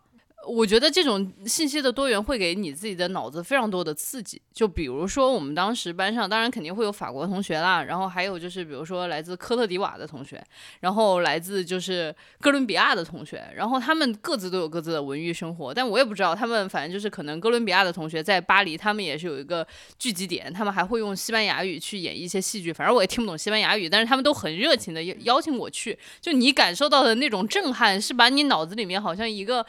[0.48, 4.40] 我觉得这种信息的多元会给你自己的脑子非常多的刺激。
[4.52, 10.42] 就比如说我们当时班上，当然肯定会有法国同学啦，然后还有就是比如说来自科特迪瓦的同学，
[10.80, 19.66] 然后来自就是哥伦比亚的同学，然后他们各自都有各自的文娱生活，但我也不知道他们反正就是可能哥伦比亚的同学在巴黎，他们也是有一个
[19.98, 29.64] 聚集点，他们还会用西班牙语去演一些戏剧，反正我也听不懂西班牙语，但是他们都很热情的邀邀请我去，就你感受到的那种震撼，是把你脑子里面好像一个。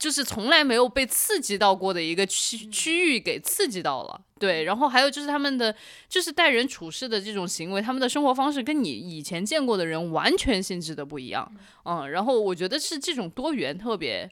[0.00, 5.72] 就是从来没有被刺激到过的一个区区域给刺激到了，对，然后还有就是他们的
[6.08, 11.52] 就是待人处事的这种行为，他们的生活方式跟你以前见过的人完全性质的不一样，
[11.84, 14.26] 嗯，然后我觉得是这种多元特别，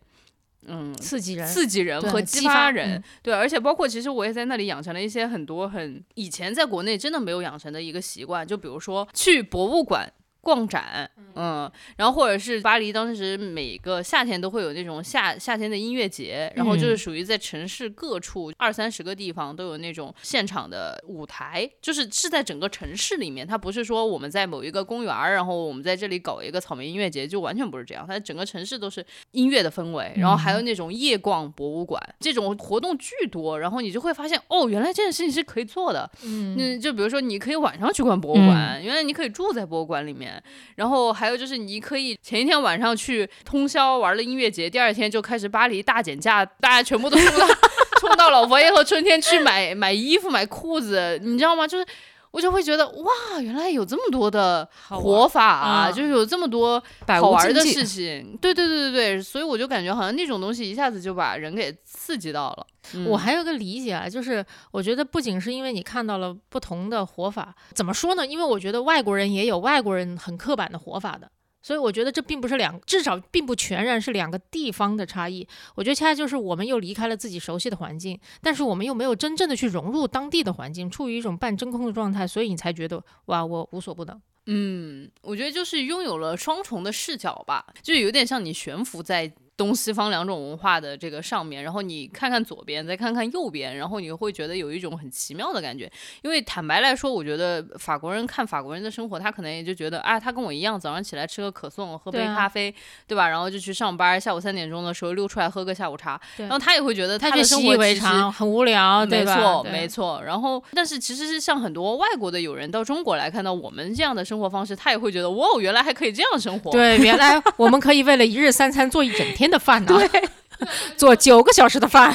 [0.66, 3.04] 嗯，刺激人，刺激人和激激发发人，嗯。
[3.22, 10.11] 对，而且包括其实我也在那里养成了一些很多很以前在国内真的没有养成的一个习惯，就比如说去博物馆。
[10.49, 40.38] 逛展，嗯，然后或者是巴黎当时每个夏天都会有那种夏夏天的音乐节，然后就是属于在城市各处二三十个地方都有那种现场的舞台，就是是在整个城市里面，它不是说我们在某一个公园儿，然后我们在这里搞一个草莓音乐节，就完全不是这样，它整个城市都是音乐的氛围，然后还有那种夜逛博物馆，这种活动巨多，然后你就会发现哦，原来这件事情是可以做的，嗯，就比如说，你可以晚上去逛博物馆，原来你可以住在博物馆里面。
[40.77, 47.46] 然后还有就是，你可以前一天晚上去通宵玩了音乐节，第二天就开始巴黎大减价，大家全部都冲到
[48.01, 51.66] 冲到老佛爷和春天去买买衣服、买裤子，你知道吗？
[51.66, 51.85] 就是
[52.31, 58.37] 我就会觉得哇，原来有这么多的活法啊，嗯就是有这么多好玩的事情。
[58.41, 62.67] 对对对对对，所以我就感觉好像那种东西一下子就把人给刺激到了。
[62.95, 68.27] 嗯我还有个理解啊，就是我觉得不仅是因为你看到了不同的活法，怎么说呢？
[68.27, 71.31] 因为我觉得外国人也有外国人很刻板的活法的。
[71.61, 75.47] 所以我觉得这并不是两，至少并不全然是两个地方的差异。
[75.75, 84.21] 我觉得恰恰就是我们又离开了自己熟悉的环境，但是我们又没有真正的去融入当地的环境，处于一种半真空的状态，所以你才觉得哇，我无所不能。
[84.47, 95.90] 嗯，我觉得就是拥有了双重的视角吧，就有点像你悬浮在东西方两种文化的这个上面，然后你看看左边，再看看右边，然后你会觉得有一种很奇妙的感觉。
[96.23, 102.73] 因为坦白来说，我觉得法国人看法国人的生活，他可能也就觉得啊，他跟我一样，早上起来吃个可颂，喝杯咖啡，
[103.09, 103.29] 对吧？
[103.29, 109.35] 然后就去上班，下午三点钟的时候溜出来喝个下午茶，然后他也会觉得他的生活其实，很无聊，对吧？
[109.35, 110.23] 没错，没错。
[110.25, 116.71] 然后，但是其实是像很多外国的友人到中国来看到我们这样的生活方式，他也会觉得哇，原来还可以这样生活。
[116.71, 120.29] 对，原来 我们可以为了一日三餐做一整天的饭呢，对
[120.97, 122.13] 做九个小时的饭，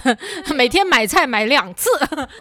[0.54, 1.90] 每天买菜买两次。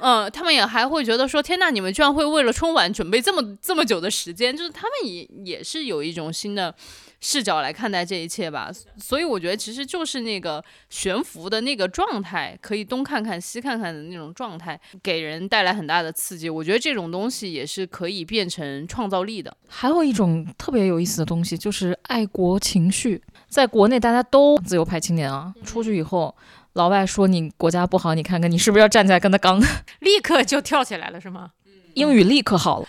[0.00, 6.74] 嗯，他们也还会觉得说，天呐，你们居然会为了春晚准备这么这么久的时间，就是他们也也是有一种新的
[7.20, 8.68] 视角来看待这一切吧。
[8.98, 16.50] 所以我觉得其实就是那个悬浮的那个状态，可以东看看西看看的那种状态，给人带来很大的刺激。
[16.50, 19.56] 我觉得这种东西也是可以变成创造力的。
[19.68, 23.22] 还有一种特别有意思的东西，就是爱国情绪。
[23.52, 26.34] 在国内，大家都自由派青年啊，出去以后，
[26.72, 29.60] 老外说你国家不好，你看看你是不是要站起来跟他刚？
[30.00, 31.50] 立刻就跳起来了，是吗？
[31.92, 32.86] 英语立刻好了，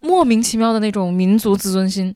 [0.00, 2.14] 莫名其妙的那种民族自尊心。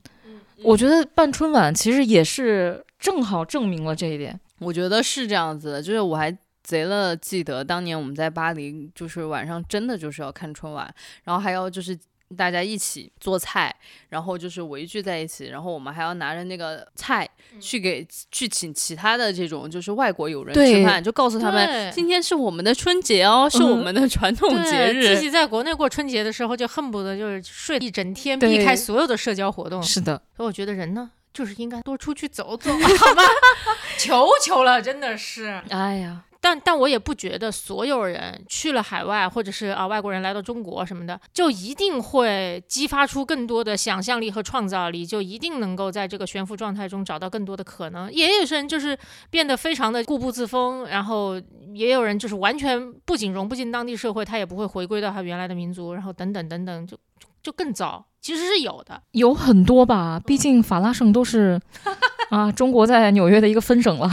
[0.63, 4.39] 我觉得办春晚其实也是正好证明了这一点。
[4.59, 11.99] 我觉得是这样子的，就是我还贼了记得当年我们在巴黎，就是晚上真的就是要看春晚，然后还要就是。
[12.37, 13.75] 大家一起做菜，
[14.11, 25.23] 然后就是围聚在一起，然后我们还要拿着那个菜去给去请其他的这种就是外国友人吃饭，就告诉他们今天是我们的春节哦，是我们的传统节，日自。
[25.23, 29.81] 己在国内过春节的时候，就恨不得就是睡一整天，避开所有的社交活动。
[29.83, 33.23] 是的，所以我觉得人呢，就是应该多出去走走，好吗？
[33.99, 35.63] 求求了，真的是。
[35.69, 48.13] 哎呀，但但我也不觉得所有人去了海外，或者是啊外国人来到中国什么的，就一定会激发出更多的想象力和创造力，就一定能够在这个悬浮状态中找到更多的可能。
[48.13, 48.99] 也有些人就是
[49.31, 51.41] 变得非常的固步自封，然后
[51.73, 58.05] 也有人就是完全不仅融不进当地社会，他也不会回归到他原来的民族，然后等等等等，就就就更糟。
[58.21, 61.61] 其实是有的，有很多吧，毕竟法拉盛都是
[62.31, 64.11] 啊，中国在纽约的一个分省了。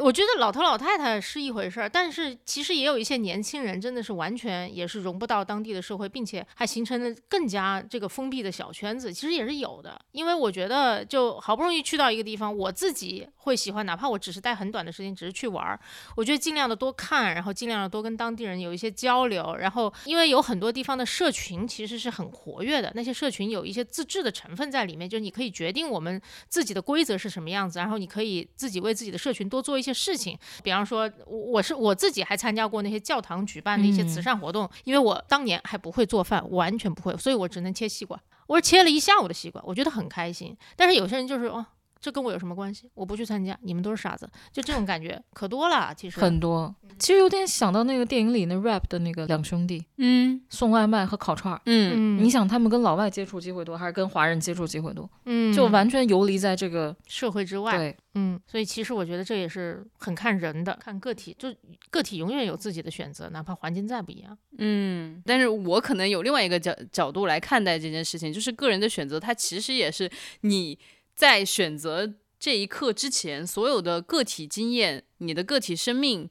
[0.00, 10.00] 我觉得老头老太太是一回事儿，但是其实也有一些年轻人真的是完全也是融不到当地的社会，并且还形成了更加这个封闭的小圈子，其实也是有的。
[10.12, 15.78] 因为我觉得就好不容易去到一个地方，我自己会喜欢，哪怕我只是待很短的时间，只是去玩儿，
[16.16, 19.56] 我觉得尽量的多看，然后尽量的多跟当地人有一些交流。
[19.58, 29.96] 然后因为有很多地方的社群其实是很活跃的，那些社群有一些自治的成分在里面，就是你可以决定我们自己的规则是什么样子，然后你可以自己为自己的社群多做一些些。
[29.96, 40.54] 事情，比方说，我我是我自己还参加过那些教堂举办的一些慈善活动，因为我当年还不会做饭，完全不会，所以我只能切西瓜，我是切了一下午的西瓜，我觉得很开心。
[40.76, 41.64] 但是有些人就是哦。
[42.06, 42.88] 这跟我有什么关系？
[42.94, 45.92] 我不去参加，你们都是傻子，就这种感觉可多了。
[45.92, 55.10] 其实很多，其实有点想到那个电影里那 rap 的那个两兄弟，嗯，送外卖和烤串儿，嗯，你想他们跟老外接触机会多，还是跟华人接触机会多？
[55.24, 57.76] 嗯，就完全游离在这个社会之外。
[57.76, 61.52] 对，嗯，所以其实我觉得这也是很看人的，看个体，就
[61.90, 64.38] 个体永远有自己的选择，哪怕环境再不一样。
[64.58, 70.08] 嗯，但是我可能有另外一个角角度来看待这件事情，就是个人的选择，它其实也是
[70.42, 70.78] 你
[71.16, 72.14] 在选择。
[72.38, 76.28] 这一刻之前，所有的个体经验、你的个体生命，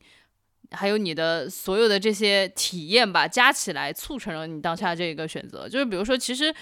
[0.70, 5.68] 还有你的所有的这些体验吧，加起来促成了你当下这个选择。
[5.68, 6.54] 就是比如说，其实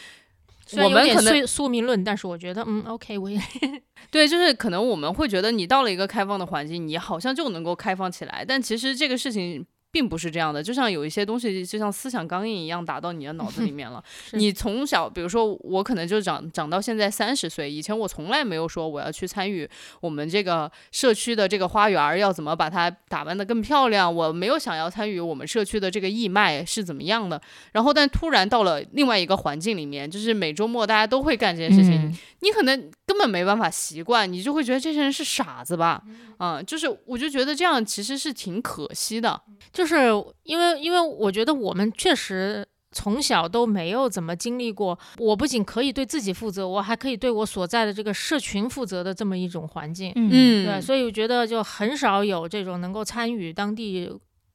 [0.78, 3.38] 我们可能宿命论，但是我觉得，嗯，OK，我也
[4.10, 9.68] 对，就是可能我们会觉得你到了一个开放的环境，你好像就能够开放起来，但其实这个事情。
[9.94, 14.04] 并不是这样的，就像有一些东西，就像思想钢印一样打到你的脑子里面了。
[14.34, 19.70] 你从小，比如说我可能就长长到现在三十岁，以前我从来没有说我要去参与
[20.02, 27.40] 我们这个社区的这个花园要怎么把它打扮得更漂亮，我没有想要参与我们社区的这个义卖是怎么样的。
[27.74, 36.02] 然后，但突然到了另外一个环境里面，就是每周末大家都会干这件事情，你可能根本没办法习惯，你就会觉得这些人是傻子吧？
[36.40, 39.40] 嗯，就是我就觉得这样其实是挺可惜的，
[39.72, 39.84] 就。
[39.84, 39.98] 就是
[40.44, 44.98] 因为，因为我觉得我们确实从小都没有怎么经历过。
[45.18, 50.14] 我不仅可以对自己负责，我还可以对我所在的这个社群负责的这么一种环境。
[50.16, 54.10] 嗯，对，所以我觉得就很少有这种能够参与当地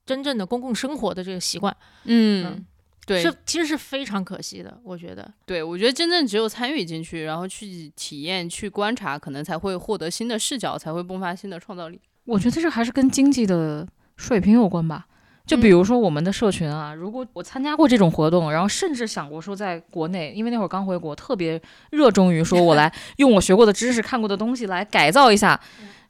[0.06, 1.76] 真正的公共生活的这个习惯。
[2.04, 2.64] 嗯，
[3.08, 4.78] 对，是其实是非常可惜的。
[4.84, 11.98] 我觉得，对我觉得真正只有参与进去，然后去体验、去观察，可能才会获得新的视角，才会迸发新的创造力。
[12.26, 13.88] 我觉得这还是跟经济的
[14.18, 15.06] 水平有关吧。
[15.46, 21.58] 就比如说我们的社群啊，如果我参加过这种活动，然后甚至想过说在国内，因为那会儿刚回国，特别
[21.90, 25.58] 热衷于说我来 用我学过的知识、看过的东西来改造一下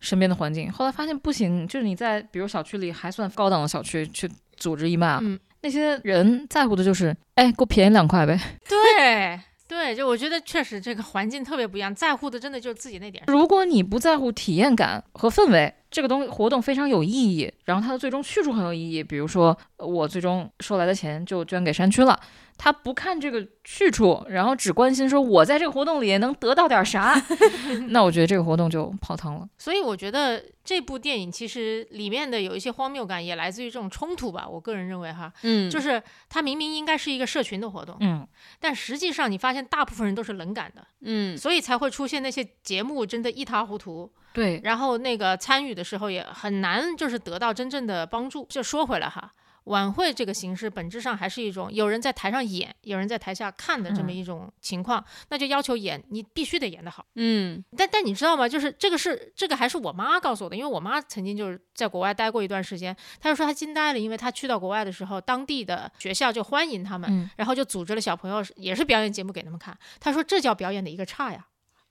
[0.00, 0.72] 身边的环境。
[0.72, 5.22] 后来发现不行，就是你在比如小区里还算高档的小区去组织义卖啊，
[5.62, 8.38] 那些人在乎的就是哎，给我便宜两块呗。
[8.68, 9.40] 对。
[9.68, 13.22] 对，就我觉得确实这个环境特别不一样，在乎的真的就是自己那点。
[13.26, 22.18] 如果你不在乎体验感和氛围，这个东西活动非常有意义，然后它的最终去处很有意义，比如说我最终收来的钱就捐给山区了。
[22.58, 27.14] 他不看这个去处，然后只关心说我在这个活动里能得到点啥，
[27.90, 29.48] 那我觉得这个活动就泡汤了。
[29.56, 34.46] 所以我觉得这部电影其实里面的有一些荒谬感，也来自于这种冲突吧。
[34.46, 38.26] 我个人认为哈，嗯，就是它明明应该是一个社群的活动，嗯，
[38.58, 44.10] 但实际上你发现大部分人都是冷感的，嗯，所以才会出现那些节目真的一塌糊涂。
[44.34, 48.44] 对，然后那个参与的时候也很难，就是得到真正的帮助。
[48.48, 49.32] 就说回来哈。
[49.68, 57.06] 晚会这个形式本质上还是一种有人在台上演，有人在台下看的这么一种情况，那就要求演你必须得演得好。
[57.14, 58.48] 嗯，但但你知道吗？
[58.48, 69.76] 就是这个是这个还是我妈告诉我的，因为我妈曾经就是在国外待过一段时间，她就说她惊呆了，因为她去到国外的时候，当地的学校就欢迎他们，然后就组织了小朋友也是表演节目给他们看。
[70.00, 71.44] 她说这叫表演的一个差呀。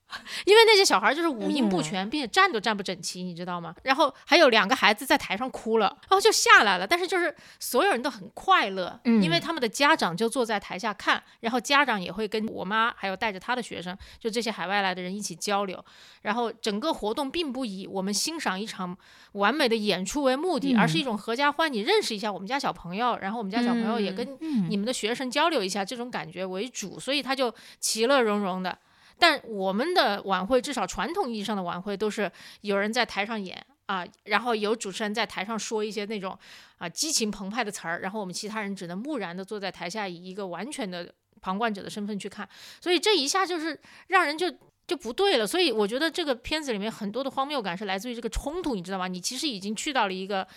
[0.46, 3.76] 因为那些小孩就是五音不全，并且站都站不整齐，你知道吗？
[3.84, 6.88] 然后还有两个孩子在台上哭了，然后就下来了。
[6.88, 15.84] 但是就是所有人都很快乐，因为他们的家长就坐在台下看，然后家长也会跟我妈还有带着他的学生，就这些海外来的人一起交流。
[16.22, 18.98] 然后整个活动并不以我们欣赏一场
[19.34, 24.38] 完美的演出为目的，而是一种合家欢，你认识一下我们家小朋友，然后我们家小朋友也跟
[24.70, 28.78] 你们的学生交流一下，这种感觉为主，所以他就其乐融融的。
[29.20, 36.38] 但我们的晚会，至少传统意义上的晚会，都是有人在台上演啊，然后有主持人在台上说一些那种
[36.78, 41.12] 啊激情澎湃的词儿，然后我们其他人只能木然的坐在台下，以一个完全的
[41.42, 42.48] 旁观者的身份去看。
[42.80, 44.54] 所以这一下就是让人就
[44.86, 45.48] 就不对了。
[45.48, 49.08] 所以我觉得这个片子里面很多的荒谬感是来自于这个冲突，你知道吗？
[49.08, 50.48] 你其实已经去到了一个。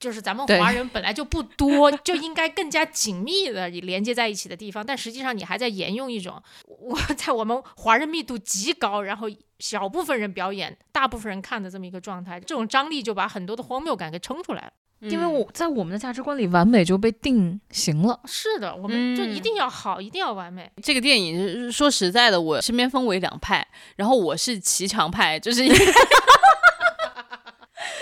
[0.00, 9.28] 就是咱们华人本来就不多，就应该更加紧密的连接在一起的地方，但实际上你还在沿用一种我在我们华人密度极高，然后
[9.58, 14.72] 小部分人表演，大部分人看的这么一个状态，这种张力就把很多的荒谬感给撑出来了。
[15.00, 18.20] 因为我在我们的价值观里，完美就被定型了。
[18.26, 20.70] 是的，我们就嗯一定要好，一定要完美。
[20.82, 25.78] 这个电影说实在的，我身边分为两派，然后我是骑墙派，就是因为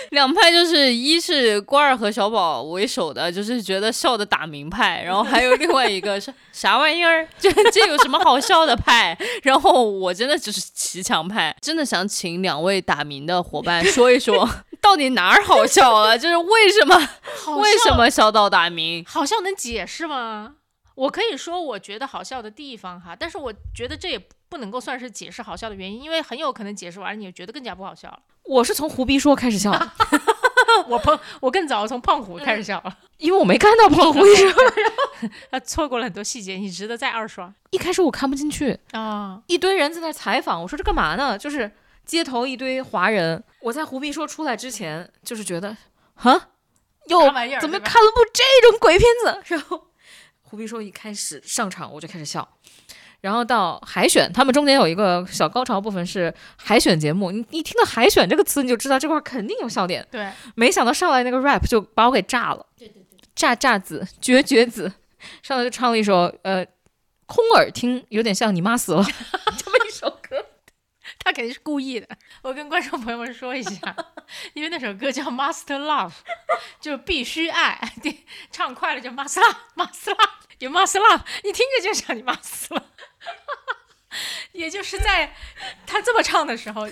[0.09, 14.49] 两派就是一是关二和小宝为首的，就是觉得笑的打鸣派，然后还有另外一个是啥玩意儿，这这有什么好笑的派，然后我真的就是骑墙派，真的想请两位打鸣的伙伴说一说，
[14.81, 16.95] 到底哪儿好笑了，就是为什么
[17.57, 19.03] 为什么笑到打鸣？
[19.07, 20.55] 好笑能解释吗？
[20.95, 28.19] 我可以说我觉得好笑的地方哈，但是我觉得这也不能够算是解释好笑的原因，因为很有可能解释完了你就觉得更加不好笑了。
[28.49, 29.91] 我是从胡逼说开始笑的，
[30.89, 34.51] 我胖，我更早从胖虎开始笑了，因为我没看到胖虎医生。
[35.51, 39.39] 他错过了很多细节，你值得再二刷一开始我看不进去，啊。
[39.45, 41.37] 一堆人在那采访，我说这干嘛呢？
[41.37, 41.71] 就是
[42.05, 43.43] 街头一堆华人。
[43.61, 45.77] 我在胡逼说出来之前，就是觉得，
[46.15, 46.47] 啊，
[47.05, 47.19] 又
[47.61, 49.43] 怎么看了部这种鬼片子？
[49.45, 49.89] 然后
[50.41, 52.57] 胡逼说一开始上场我就开始笑，
[53.21, 60.05] 然后到海选，他们中间有一个小高潮部分是海选节目，你你听到海选这个词，你就知道这块儿肯定有笑点。
[60.09, 64.91] 对，没想到上来那个 rap 就把我给炸了，对对对炸炸子，绝绝子，
[65.43, 66.65] 上来就唱了一首呃，
[67.25, 69.03] 空耳听有点像你妈死了
[69.57, 70.45] 这么一首歌。
[71.17, 72.07] 他肯定是故意的。
[72.43, 73.95] 我跟观众朋友们说一下，
[74.53, 76.11] 因为那首歌叫《Master Love
[76.79, 82.85] 》，就必须爱，对，唱快了就 Master Love，Master Love，有 Master Love，一听着就像你妈死了。
[84.59, 85.33] 也就是在
[85.87, 86.85] 他这么唱的时候，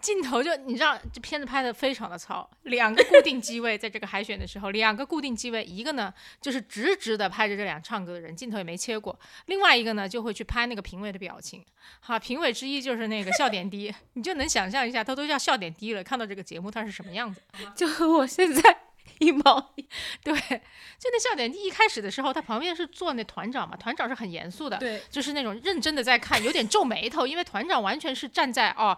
[0.00, 11.62] 镜头就你知道，这片子拍的非常的糙，两个固定机位在这个海选的时候，两个固定机位，一个呢就是直直的拍着这俩唱歌的人，镜头也没切过，另外一个呢就会去拍那个评委的表情。
[12.00, 17.42] 好，评委之一就是那个笑点低，你就能想象一下，他都叫笑点低了，看到这个节目他是什么样子。
[17.76, 18.78] 就和我现在
[19.20, 19.88] 一毛一
[20.22, 28.96] 对，就那笑点低一开始的时候，他旁边是坐那团长嘛，团长是很严肃的，对，就是那种认真的在看，有点皱眉头，因为团长完全是站在哦。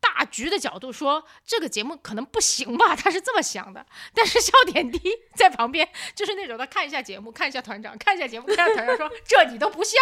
[0.00, 3.84] 大局的角度说，这个节目可能不行吧，他是这么想的。
[4.14, 5.00] 但是笑点低
[5.34, 9.98] 在旁边，就是那种他看一下节目，看一下团长，看一下节目，看一下团长说这你都不笑，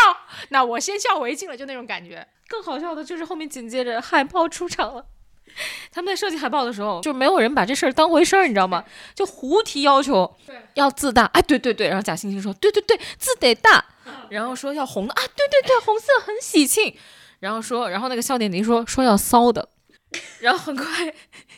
[0.51, 2.29] 那我先笑为敬了，就那种感觉。
[2.47, 5.07] 更好笑的就是后面紧接着海报出场了。
[5.93, 8.85] 他们在设计海报的时候，就没有人把这事儿当回事儿，你知道吗？
[9.15, 10.37] 就胡提要求
[10.75, 13.85] 要字大，哎，对对对，然后贾欣欣说，对对对，字得大，
[14.29, 16.95] 然后说要红的啊，对对对，红色很喜庆，
[17.41, 19.69] 然后说，然后那个笑点低说说要骚的，
[20.41, 21.15] 然后很快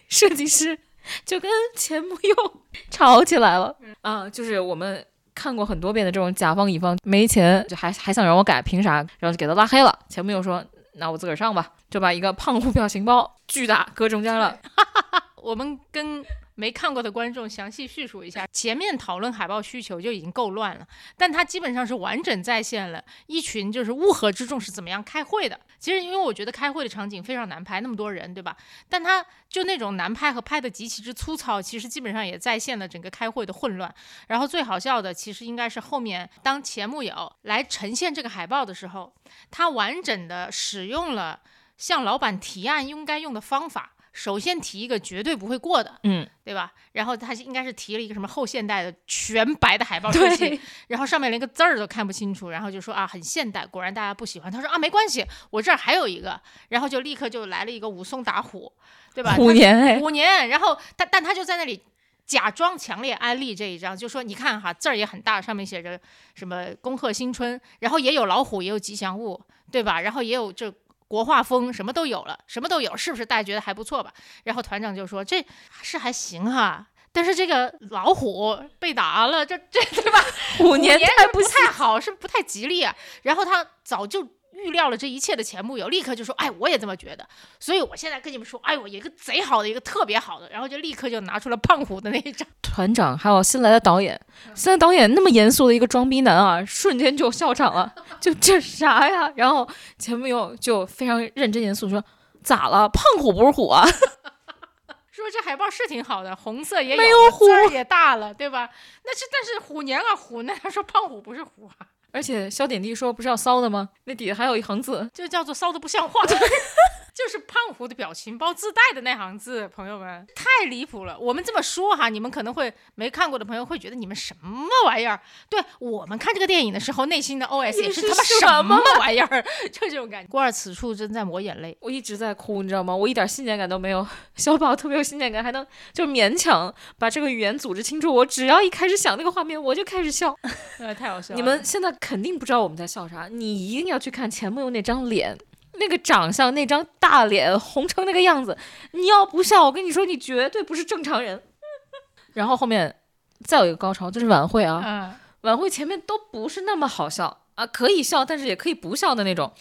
[0.09, 0.78] 设计师
[1.24, 5.05] 就跟前母佑吵起来了啊，就是我们。
[5.34, 8.94] 看过很多遍的这种甲方乙方没钱就还还想让我改，凭啥？
[9.20, 9.99] 然后就给他拉黑了。
[10.09, 10.64] 前母佑说
[10.99, 14.59] ：“那我自个儿上吧。”就把一个胖虎表情包巨大搁中间了。
[15.42, 16.24] 我们跟
[16.59, 20.85] 没看过的观众详细叙述一下，前面讨论海报需求就已经够乱了，
[21.17, 25.59] 但它基本上是完整再现了一群就是乌合之众是怎么样开会的。
[25.79, 28.57] 其实因为我觉得开会的场景非常难拍，那么多人，对吧？
[28.89, 33.95] 但它就那种难拍和拍的极其之粗糙，其实基本上也再现了整个开会的混乱。
[34.27, 39.15] 然后最好笑的其实应该是后面当钱穆友来呈现这个海报的时候，
[39.49, 41.41] 他完整的使用了
[41.77, 43.93] 向老板提案应该用的方法。
[44.19, 46.73] 首先提一个绝对不会过的，嗯，对吧？
[46.91, 54.51] 然后他应该是提了一个什么后现代的全白的海报设计，然后上面连个字儿都看不清楚，然后就说啊很现代，果然大家不喜欢。
[54.51, 56.41] 他说啊没关系，我这儿还有一个，
[56.71, 58.73] 然后就立刻就来了一个武松打虎，
[59.14, 59.35] 对吧？
[59.35, 61.81] 虎年哎，虎年，然后但但他就在那里
[62.27, 66.01] 假装强烈安利这一张，就说你看哈字儿也很大，上面写着
[66.35, 69.41] 什么恭贺新春，然后也有老虎，也有吉祥物，
[69.71, 70.01] 对吧？
[70.01, 70.75] 然后也有这。
[71.09, 74.13] 国画风什么都有了，什么都有，是不是大家觉得还不错吧？
[74.45, 75.45] 然后团长就说：“这
[75.83, 80.23] 是还行哈，但是这个老虎被打了，这这对吧？
[80.61, 82.95] 五年太太不不太好，是不太吉利啊。”
[83.25, 84.23] 然后他早就
[84.69, 87.27] 预料了这一切的前幕友，立刻就说：“哎，我也这么觉得。”
[87.59, 92.47] 所以我现在跟你们说，哎，我有一个贼好的，一个特别好的，然后就立刻就拿出了胖虎的那一张。
[92.62, 94.21] 团长还有新来的导演，
[94.55, 99.33] 新来导演那么严肃的一个装逼男啊，瞬间就笑场了， 就这啥呀？
[99.37, 99.66] 然后
[99.99, 102.05] 前面又就非常认真严肃说
[102.45, 102.89] ：“咋了？
[102.89, 103.85] 胖虎不是虎啊
[105.11, 108.71] 说这海报是挺好的，红色也有，没有虎字儿也大了，对吧？
[109.05, 110.55] 那是但是虎年啊虎那？
[110.55, 113.91] 他说胖虎不是虎啊，？”而且小点滴说不是要骚的吗？
[114.05, 116.21] 那底下还有一行字，就叫做骚的不像话。
[117.19, 121.19] 就是胖虎的表情包自带的那行字，朋友们太离谱了。
[121.19, 125.21] 我们这么说哈，你们可能会没看过的朋友会觉得你们什么玩意儿？
[125.51, 129.45] 对我们看这个电影的时候，内心的 OS 也是他妈什么玩意儿？
[129.73, 130.29] 就这种感觉。
[130.31, 132.95] 郭二此处正在抹眼泪，我一直在哭，你知道吗？
[132.95, 134.07] 我一点信念感都没有。
[134.37, 138.14] 小宝特别有信念感，还能就勉强把这个语言组织清楚。
[138.14, 140.33] 我只要一开始想那个画面，我就开始笑，
[140.79, 141.37] 呃，太好笑了。
[141.37, 145.37] 你们现在肯定不知道我们在笑啥，你一定要去看钱穆那张脸，
[145.79, 148.57] 那个长相，那张大脸红成那个样子，
[148.93, 151.43] 你要不笑，我跟你说，你绝对不是正常人。
[152.35, 153.01] 然后后面
[153.45, 159.53] 再有一个高潮，就是晚会啊，嗯，晚会前面都不是那么好笑啊，可以笑，但是也可以不笑的那种。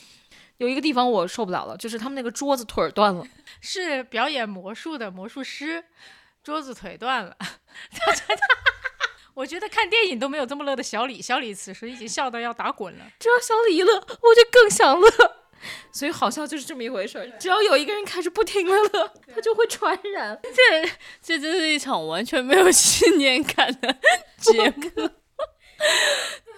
[0.57, 3.23] 有一个地方我受不了了，就是他们那个桌子腿儿断了。
[3.61, 5.83] 是表演魔术的魔术师，
[6.43, 7.35] 桌子腿断了。
[9.35, 13.05] 我觉得看电影都没有这么乐的小李，小李此时已经笑到要打滚了。
[13.19, 15.07] 只要小李一乐，我就更想乐。
[15.91, 20.39] 所以好笑就是这么一回事儿，只要有一个人开始不停的乐，他就会传染。
[20.43, 20.89] 这
[21.21, 23.95] 这真是一场完全没有信念感的
[24.39, 25.09] 节目。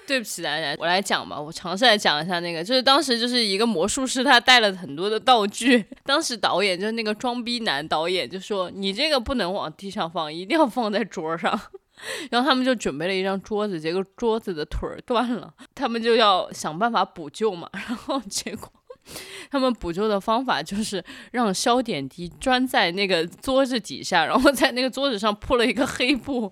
[0.07, 5.85] 对不起大家，我来讲吧，我尝试来讲一下那个，就是当时就是一个魔术师，他带了很多的道具。
[6.03, 11.51] 当时导演就是那个装逼男导演就说：“你这个不能往地上放，一定要放在桌上。
[12.31, 17.69] ”然后他们就准备了一张桌子，结果桌子的腿儿断了，他们就要想办法补救嘛。
[17.73, 18.71] 然后结果
[19.49, 26.51] 他们补救的方法就是让肖点滴钻在那个桌子底下，然后在那个桌子上铺了一个黑布。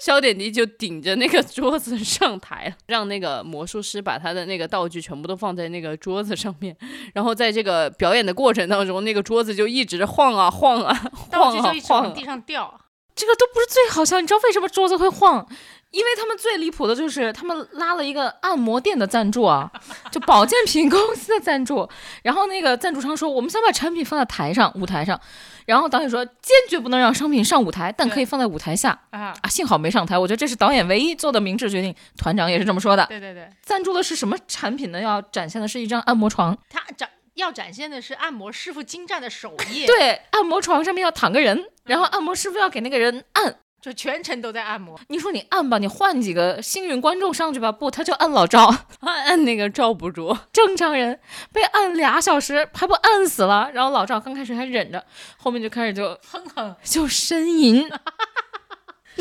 [0.00, 6.76] 肖点滴就顶着那个桌子上台了，让那个魔术师把他的那个道具全部都放在那个桌子上面，
[7.14, 12.80] 然后在这个表演的过程当中，那个桌子就一直晃啊晃啊，道具就一直晃啊往地上掉。
[13.14, 15.46] 这个都不是最好笑，你知道为什么桌子会晃？
[15.90, 19.70] 因为他们最离谱的就是他们拉了一个按摩店的赞助啊，
[20.12, 21.88] 就保健品公司的赞助。
[22.22, 25.18] 然后那个赞助商说，我们想把产品放在台上舞台上，
[25.64, 29.48] 然后导演说坚决不能让商品上舞台，但可以放在舞台下啊，啊。
[29.48, 31.94] 幸好没上台，我觉得这是导演唯一做的明智决定。
[32.18, 33.06] 团长也是这么说的。
[33.06, 35.00] 对对对，赞助的是什么产品呢？
[35.00, 36.56] 要展现的是一张按摩床。
[36.68, 43.56] 他展要展现的是按摩师傅精湛的手艺，，对，按摩床上面要躺个人，然后按摩师傅要给那个人按。
[43.80, 44.98] 就全程都在按摩。
[45.08, 48.66] 你说你按吧，你换几个幸运观众上去吧，不，他就按老赵。
[49.00, 51.18] 按按那个赵不住，正常人
[51.52, 55.04] 被按俩小时还不按死了，然后老赵刚开始还忍着，
[55.36, 57.88] 后面就开始就哼哼，就呻吟，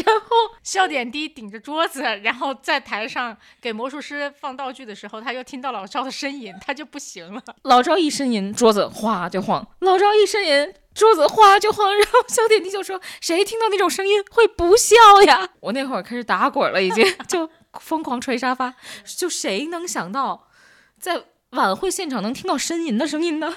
[0.06, 0.28] 然后
[0.64, 7.42] 笑点低顶着桌子，然后在台上给魔术师放道具的时候，他又听到老赵的呻吟，他就不行了。
[7.64, 11.96] 老赵一呻吟，桌子哗就晃；老赵一呻吟，桌子哗就晃。
[11.96, 14.96] 然后笑点滴就说：“谁听到那种声音会不笑
[15.26, 18.76] 呀？”我那会儿开始打滚了，已经 就疯狂捶沙发。
[19.18, 20.48] 就谁能想到，
[21.00, 23.56] 在晚会现场能听到呻吟的声音呢？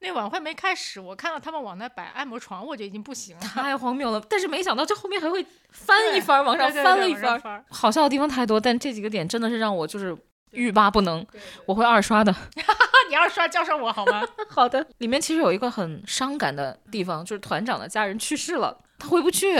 [0.00, 3.42] 那晚会没开始，我看到他们往那摆按摩床，我就已经不行了。
[3.54, 4.20] 太荒谬了！
[4.28, 7.64] 但是没想到这后面还会翻一番，往上翻了一番。
[7.68, 10.16] 好笑的地方太多，但这几个点真的是让我就是
[10.52, 11.24] 欲罢不能，
[11.66, 12.34] 我会二刷的。
[12.56, 12.62] 那
[13.10, 14.22] 你二刷叫上我好吗？
[14.48, 19.58] 好的，里面其实有一个很伤感的地方，就是团长的家人去世了，他回不去。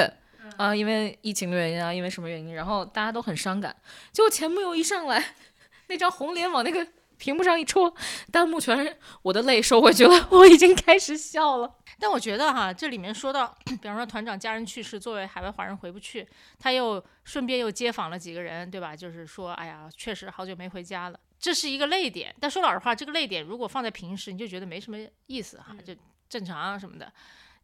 [0.57, 3.75] 啊，因为疫情的原因啊，因为什么原因，然后大家都很伤感。
[4.13, 5.35] 结果钱穆友一上来，
[5.87, 6.87] 那张红脸往那个
[7.21, 7.95] 屏幕上一戳，
[8.33, 11.73] 弹幕全是我的泪收回去了， 我已经开始笑了。
[11.99, 16.27] 但我觉得哈，这里面说到， 比方说团长家人去世，作为海外华人回不去，
[16.59, 18.97] 他又顺便又接访了几个人，对吧？
[18.97, 22.35] 就是说，哎呀，确实好久没回家了，这是一个泪点。
[22.41, 24.97] 但说老实话，这个泪点如果放在平时，你就觉得没什么
[25.27, 25.95] 意思哈，就
[26.29, 27.13] 正常啊什么的。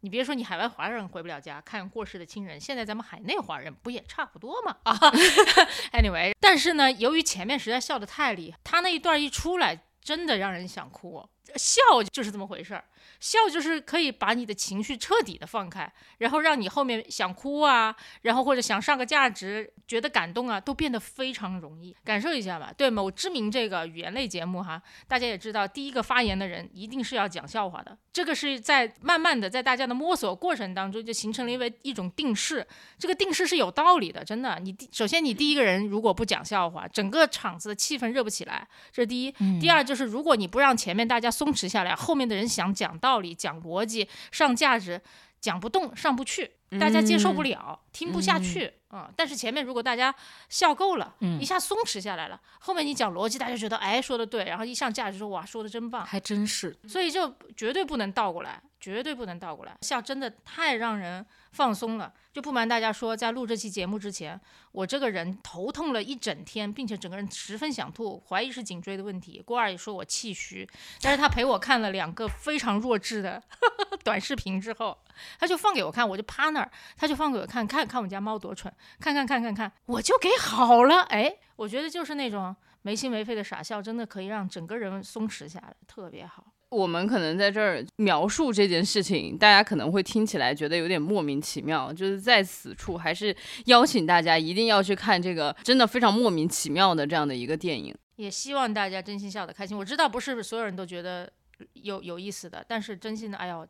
[0.01, 4.77] 你别说你海外华人回不了家看过世的亲人，现在咱们海内华人不也差不多吗？
[4.85, 4.95] 啊，
[5.93, 11.29] anyway，但是呢，由于前面实在笑得太厉害，他那一段一出来，真的让人想哭、哦。
[11.55, 11.81] 笑
[12.13, 12.85] 就是这么回事儿，
[13.21, 21.97] 笑就是可以把你的情绪彻底的放开，然后让你后面想哭啊，然后或者想上个价值，觉得感动啊，都变得非常容易。
[22.05, 22.73] 感受一下吧。
[22.77, 32.67] 对某知名这个语言类节目哈，大家也知道，第一个发言的人一定是要讲笑话的，这个是在慢慢的在大家的摸索过程当中就形成了一为一种定式。
[32.99, 34.59] 这个定式是有道理的，真的。
[34.61, 39.33] 你第首先你第一个人如果不讲笑话，整个场子的气氛热不起来，这是第一。
[39.61, 44.99] 第二就是如果你不让前面大家松弛下来，后面的人想讲道理、讲逻辑、上价值，
[45.39, 50.14] 讲不动、上不去，大家接受不了，听不下去啊、嗯但是前面如果大家
[50.49, 58.62] 笑够了，一下松弛下来了，后面你讲逻辑，大家觉得哎说的对，然后一上价值说哇说的真棒，还真是，所以就绝对不能倒过来，
[58.95, 59.76] 绝对不能倒过来。
[59.80, 62.12] 笑真的太让人放松了。
[62.32, 69.43] 就不瞒大家说，在录这期节目之前，我这个人头痛了一整天，并且整个人十分想吐，怀疑是颈椎的问题。
[69.45, 70.68] 郭二也说我气虚，
[71.01, 73.43] 但是他陪我看了两个非常弱智的
[74.05, 74.97] 短视频之后，
[75.41, 81.01] 他就放给我看，我就趴那儿，他就放给我看，看看我们家猫多蠢，看看看看看，我就给好了。
[81.09, 86.45] 哎，我觉得就是那种没心没肺的傻笑，真的可以让整个人松弛下来，特别好。
[86.69, 91.93] 我们可能在这儿描述这件事情，大家可能会听起来觉得有点莫名其妙。
[91.93, 93.35] 就是在此处，还是
[93.67, 97.95] 邀请大家一定要去看这个真的非常莫名其妙的这样的一个电影。
[98.17, 99.79] 也希望大家真心笑得开心。
[99.79, 101.31] 我知道不是所有人都觉得
[101.75, 103.64] 有有意思的，但是真心的，哎呦，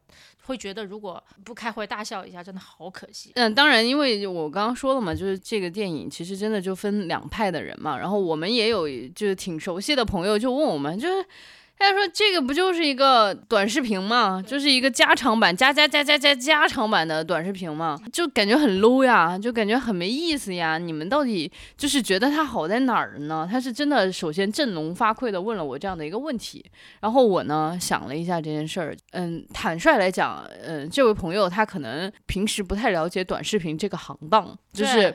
[0.46, 3.30] 会觉得如果不开怀大笑一下，真的好可惜。
[3.34, 7.98] 嗯，当然，因为我刚刚说了嘛，就是这个电影其实真的就分两派的人嘛。
[7.98, 11.26] 然后我们也有就是挺熟悉的朋友就问我们，就是。
[11.78, 14.42] 他说：“这个不就是一个短视频吗？
[14.44, 18.00] 就是一个加长版、加加加加加加长版的短视频吗？
[18.10, 20.78] 就感觉很 low 呀，就感觉很没意思呀。
[20.78, 23.46] 你们到底就是觉得它好在哪儿呢？
[23.50, 26.64] 他是真的首先振聋发聩的问了我这样的一个问题。
[27.00, 35.14] 然后我呢想了一下这件事儿，嗯，坦率来讲，嗯，这位朋友他可能平时不太了解短视频这个行当，就是。”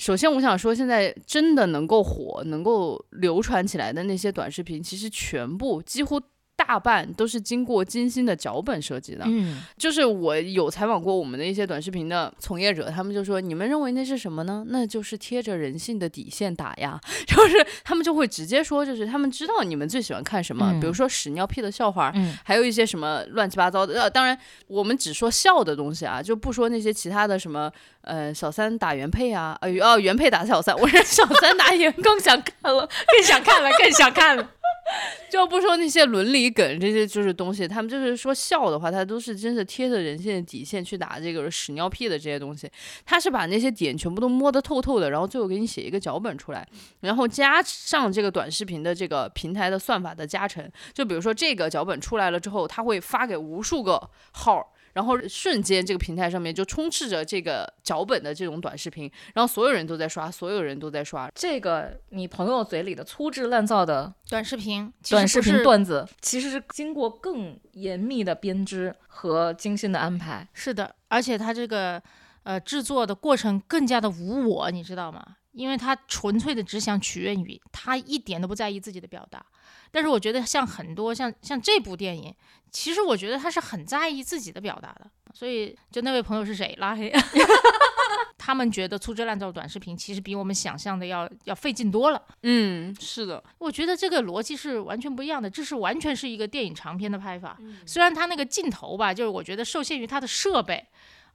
[0.00, 6.18] 首先，我想说，现在真的能够火、能够流传起来的那些短视频，其实全部几乎。
[6.60, 14.62] 大半都是经过精心的脚本设计的，嗯，就是我有采访过我们的一些短视频的从业者，他们就说，你们认为那是什么呢？
[14.68, 34.50] 那就是贴着人性的底线打呀， 就是他们就会直接说，就是他们知道你们最喜欢看什么，比如说屎尿屁的笑话，嗯，还有一些什么乱七八糟的，呃，当然我们只说笑的东西啊，就不说那些其他的什么，呃，小三打原配啊，呃，哦，原配打小三，我说小三打原 更想看了，更想看了，更想看了。
[35.30, 42.70] 就不说那些伦理梗这些就是东西，他们就是说笑的话，他都是真的贴着人性的底线去打这个屎尿屁的这些东西，
[43.04, 46.66] 他是把那些点全部都摸得透透的，然后最后给你写一个脚本出来，
[47.00, 54.72] 然后加上这个短视频的这个平台的算法的加成，就比如说这个脚本出来了之后，他会发给无数个号。
[54.92, 70.48] 然后瞬间，这个平台上面就充斥着这个脚本的这种短视频，然后所有人都在刷，所有人都在刷这个你朋友嘴里的粗制滥造的短视频，短视频段子，其实是经过更严密的编织和精心的安排。
[70.52, 72.02] 是的，而且它这个
[72.42, 75.36] 呃制作的过程更加的无我，你知道吗？
[75.52, 79.44] 因为他纯粹的只想取悦于他，一点都不在意自己的表达。
[79.90, 82.34] 但是我觉得像很多像像这部电影，
[82.70, 85.10] 其实我觉得他是很在意自己的表达的。
[85.32, 86.74] 所以就那位朋友是谁？
[86.78, 87.12] 拉黑。
[88.36, 92.20] 他们觉得粗制滥造短视频其实比我们想象的要要费劲多了。
[92.42, 95.48] 嗯，是的，我觉得这个逻辑是完全不一样的。
[95.48, 97.58] 这是完全是一个电影长片的拍法。
[97.84, 100.84] 虽然他那个镜头吧，就是我觉得受限于他的设备。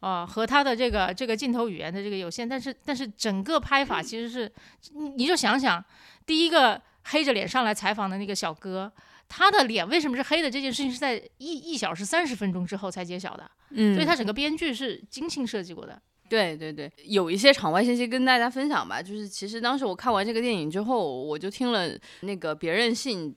[0.02, 4.52] 啊，和他的这个这个镜头语言的这个有限，但是但是整个拍法其实是，
[4.94, 5.84] 你你就想想，
[6.26, 8.92] 第一个黑着脸上来采访的那个小哥，
[9.28, 10.52] 他的脸为什么是黑的？
[10.52, 16.02] 这件事情是在一一小时三十分钟之后才揭晓的，嗯，所以他整个编剧是精心设计过的。
[16.28, 19.02] 对对对，有一些场外信息跟大家分享吧。
[19.02, 23.32] 就是其实当时我看完这个电影之后，我就听了那个别任性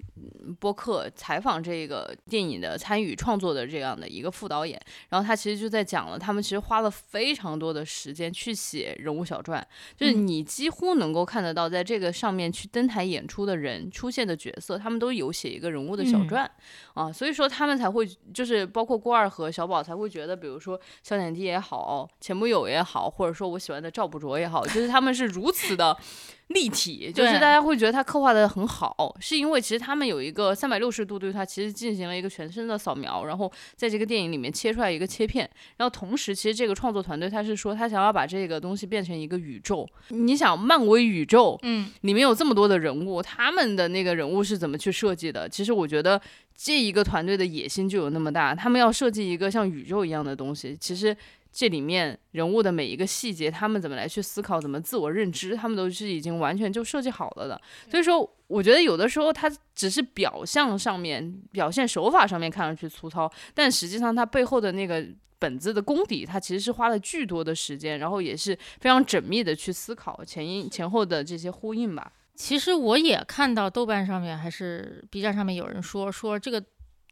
[0.59, 4.80] 播客采访这个电影的参与创作的这样的一个副导演，
[5.11, 9.64] 然后他其实就在讲了，他们其实花了非常多的时间去写人物小传，
[9.95, 16.51] 就是你几乎能够看得到，在这个上面去登台演出的人出现的角色，他们都有写一个人物的小传。
[16.95, 22.77] 啊，所以说他们才会就是包括郭二和小宝才会觉得，比如说小点滴也好，钱穆友也。
[22.78, 25.96] 也好，或者说我喜欢的赵不卓也好，就是他们是如此的
[26.48, 45.46] 立体，就是大家会觉得他刻画的很好，是因为其实他们有一个三百六十度对他其实进行了一个全身的扫描，然后在这个电影里面切出来一个切片，然后同时其实这个创作团队他是说他想要把这个东西变成一个宇宙，你想漫威宇宙，嗯，里面有这么多的人物，他们的那个人物是怎么去设计的？
[45.46, 46.18] 其实我觉得
[46.56, 51.14] 这一个团队的野心就有那么大，他们要设计一个像宇宙一样的东西，其实。
[51.59, 57.61] 这里面人物的每一个细节，他们怎么来去思考，怎么自我认知，他们都是已经完全就设计好了的。
[57.90, 65.04] 所以说，我觉得有的时候他只是表象上面、表现手法上面看上去粗糙，但实际上他背后的那个
[65.40, 72.12] 本子的功底，他其实是花了巨多的时间，然后也是非常缜密的去思考前因前后的这些呼应吧。
[72.36, 76.62] 其实我也看到豆瓣上面还是 B 站上面有人说说这个。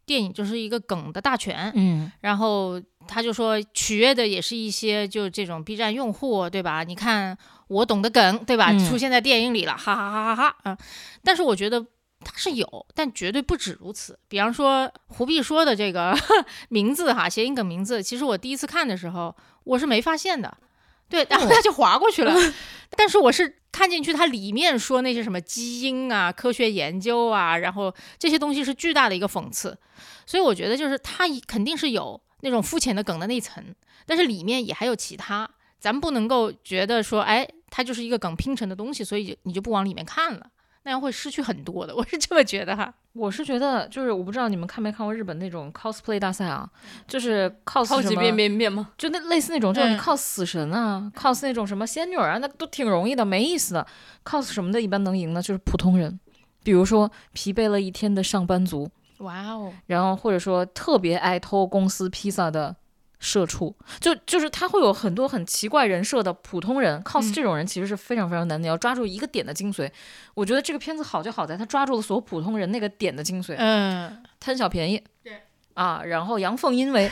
[0.07, 6.83] 电影就是一个梗的大全，嗯，然后他就说取悦的也是一些就这种 B 站用户，对吧？
[6.83, 7.37] 你看
[7.67, 8.71] 我懂的梗，对吧？
[8.87, 10.77] 出现在电影里了，哈哈哈哈哈啊！
[11.23, 11.85] 但是我觉得
[12.21, 14.17] 它是有，但绝对不止如此。
[14.29, 16.17] 比方说胡碧说的这个
[16.69, 19.35] 名字哈，谐音梗名字，其实我第一次看的时候
[19.65, 20.57] 我是没发现的，
[21.09, 22.33] 对，然后他就划过去了。
[22.91, 29.77] 但是我是看进去，它里面说那些什么基因啊、科学研究啊，然后这些东西是巨大的一个讽刺，
[30.25, 33.63] 所以我觉得就是它肯定是有那种肤浅的梗的那一层，
[34.05, 35.49] 但是里面也还有其他，
[35.79, 40.49] 咱不能够觉得说，哎，它就是一个梗拼成的东西，所以你就不往里面看了。
[40.87, 42.93] 那样会失去很多的，我是这么觉得哈。
[43.11, 46.69] 我是觉得，就是我不知道你们看没看过日本那种 cosplay 大赛啊，
[47.05, 48.91] 就是 cos 超级变变变吗？
[48.97, 53.85] 就那类似那种，就是你嗯 cos 死神啊、c o s 那种什么仙女儿啊，那都挺容易的，没意思的。
[54.23, 56.17] cos 什么的，一般能赢的就是普通人，
[56.63, 62.73] 比如说疲惫了一天的上班族，哇哦，然后或者说特别爱偷公司披萨的
[63.19, 69.89] 社畜，就就是他会有很多很奇怪人设的普通人，cos 嗯这种人其实是非常非常难的，你要抓住一个点的精髓。
[70.33, 75.03] 我觉得这个片子好就好在他抓住了所有普通人那个点的精髓，嗯，贪小便宜。
[75.23, 75.41] 对。
[75.77, 77.07] 啊，然后阳奉阴违，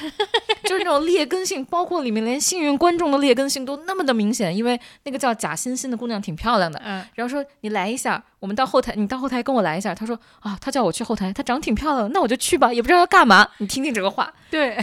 [0.63, 9.93] 就是那种劣根性，包括里面连幸运观众的劣根性都那么的明显，因为那个叫贾欣欣的姑娘挺漂亮的，嗯，然后说你来一下，我们到后台，你到后台跟我来一下。
[9.93, 13.47] 他说啊，他叫我去后台，她长得挺漂亮的，那我就去吧，也不知道要干嘛。
[13.59, 14.76] 你听听这个话， 对，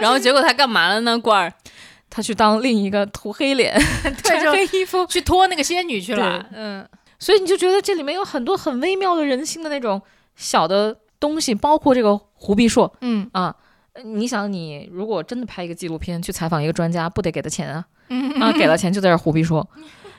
[0.00, 1.18] 然后结果他干嘛了呢？
[1.18, 1.52] 罐儿，
[2.08, 3.76] 他去当另一个涂黑脸、
[4.22, 6.88] 穿黑衣服，去拖那个仙女去了，嗯，
[7.18, 10.00] 所以你就觉得这里面有很多很微妙的人性的那种
[10.36, 13.54] 小的东西，包括这个胡必硕嗯啊。
[13.94, 17.84] 呃你想，你如果真的拍一个纪录片去采访一个专家，不得给他钱啊？
[18.08, 19.66] 嗯 啊，给了钱就在这儿胡逼说，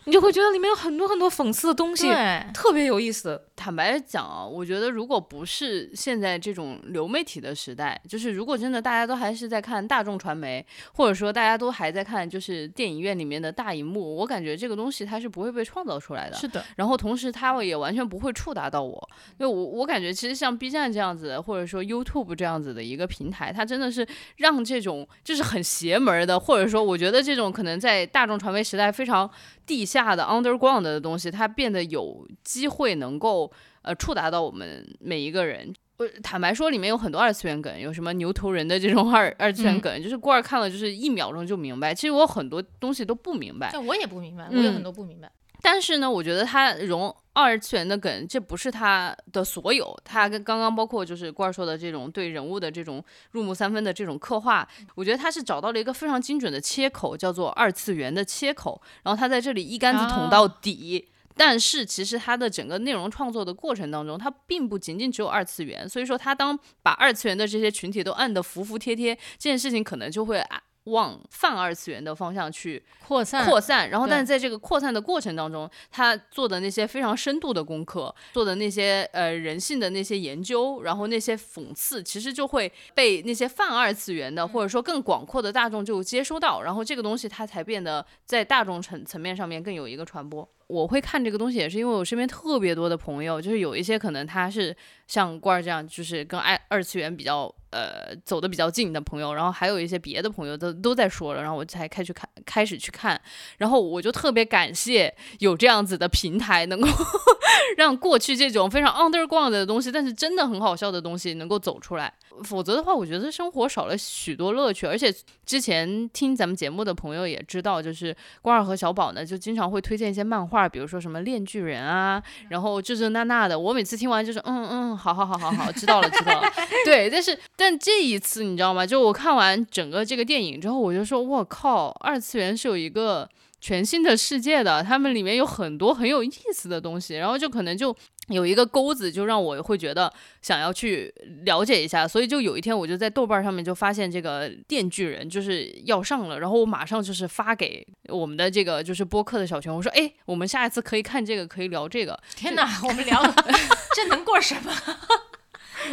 [0.06, 3.42] 你就会觉得里面有很多很多讽刺的东西，对，特别有意思。
[3.56, 16.36] 坦白讲啊，我觉得如果不是现在这种流媒体的时代，就是如果真的大家都还是在看大众传媒，或者说大家都还在看就是电影院里面的大荧幕，我感觉这个东西它是不会被创造出来的。
[16.36, 24.06] 是的，然后同时它也完全不会触达到我，因为我我感觉其实像 B 站这样子，或者说 YouTube 这样子的一个平台，它真的是
[24.38, 29.30] 让这种就是很邪门的，或者说我觉得这种可能在大众传媒时代非常
[29.66, 33.52] 地下的 underground 的东西，它变得有机会能够
[33.82, 35.74] 呃触达到我们每一个人。
[35.98, 41.94] 我，坦白说，里面有很多二次元梗，有什么牛头人的这种二二次元嗯梗，就是郭儿看了就是一秒钟就明白。
[41.94, 45.32] 其实我很多东西都不明白，但我也不明白，我有嗯很多不明白，
[45.64, 49.98] 但是呢，我觉得他融二次元的梗，这不是他的所有。
[50.04, 53.02] 他跟刚刚包括就是官儿说的这种对人物的这种
[53.32, 58.82] 入木三分的这种刻画，我觉得他是找到了一个非常精准的切口，叫做二次元的切口。
[59.04, 61.08] 然后他在这里一竿子捅到底。
[61.36, 90.48] 但是其实他的整个内容创作的过程当中，它并不仅仅只有二次元，所以说他当把二次元的这些群体都按得服服帖帖，这件事情可能就会啊往泛二次元的方向去扩散，扩散，然后但是在这个扩散的过程当中，他做的那些非常深度的功课，做的那些呃人性的那些研究，然后那些讽刺，其实就会被那些泛二次元的或者说更广阔的大众就接收到，然后这个东西它才变得在大众层层面上面更有一个传播。
[90.74, 94.76] 我会看这个东西，也是因为我身边特别多的朋友，就是有一些可能他是
[95.08, 103.22] 像官儿这样，就是跟爱二次元比较呃走的比较近的朋友，然后还有一些别的朋友都都在说了，然后我才开始看开始去看，
[103.60, 106.88] 然后我就特别感谢有这样子的平台，能够
[107.78, 112.12] 让过去这种非常 underground 的东西，但是真的很好笑的东西能够走出来。
[112.44, 114.88] 否则的话，我觉得生活少了许多乐趣。
[114.88, 115.14] 而且
[115.46, 123.58] 之前听咱们节目的朋友也知道，就是关二和小宝呢，就经常会推荐一些漫画，比如说什么《恋巨人》啊，然后这这那那的。
[123.60, 126.48] 我每次听完就是嗯嗯，好好好好好，知道了知道了。
[126.86, 128.86] 对，但是但这一次你知道吗？
[128.86, 133.30] 就我看完整个这个电影之后，我就说，我靠，二次元是有一个。
[133.64, 137.96] 全新的世界的，他们里面有很多很有意思的东西，然后就可能就
[138.28, 141.14] 有一个钩子，就让我会觉得想要去
[141.46, 152.20] 了解一下，所以就有一天我就在豆瓣上面就发现这个《电锯人》就是要上了，然后我马上就是发给我们的这个就是播客的小群，我说，哎，我们下一次可以看这个，可以聊这个。
[152.36, 153.24] 天哪，我们聊
[153.96, 154.74] 这能过什么？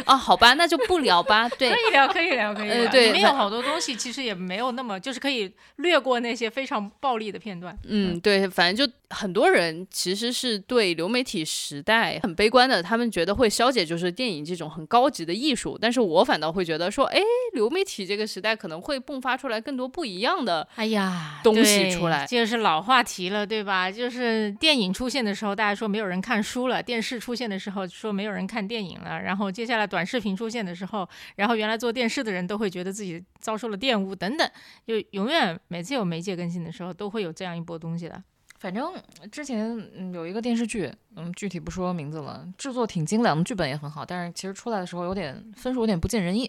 [0.05, 1.75] 啊， 好吧，那就不聊吧，对可。
[1.75, 2.75] 以聊，可以聊，可以聊。
[2.75, 7.77] 呃对里面有好多东西，其实也没有那么，就是可以略过那些非常暴力的片段。
[7.87, 17.19] 嗯，对，反正就很多人其实是对流媒体时代很悲观的，他们觉得会消解就是电影这种很高级的艺术，但是我反倒会觉得说，哎，
[17.53, 23.91] 流媒体这个时代可能会迸发出来更多不一样的，哎呀，东西出来就是老话题了，对吧？
[23.91, 29.21] 就是电影出现的时候，大家说没有人看书了；电视出现的时候，说没有人看电影了。
[29.21, 34.49] 然后接下来短视频出现的时候，然后原来做电视的人都会觉得自己遭受了玷污等等，
[34.87, 38.23] 就永远每次有媒介更新的时候，都会有这样一波东西的。
[38.61, 38.93] 反正
[39.31, 46.47] 之前嗯有一个电视剧，嗯，具体不说名字了，制作挺精良的，剧本也很好，但是其实出来的时候有点分数有点不尽人意，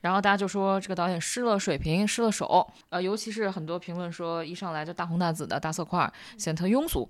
[0.00, 7.06] 然后大家就说这个导演失了水平，失了手，呃，尤其是很多评论说一上来就大红大紫的大色块，显得特庸俗。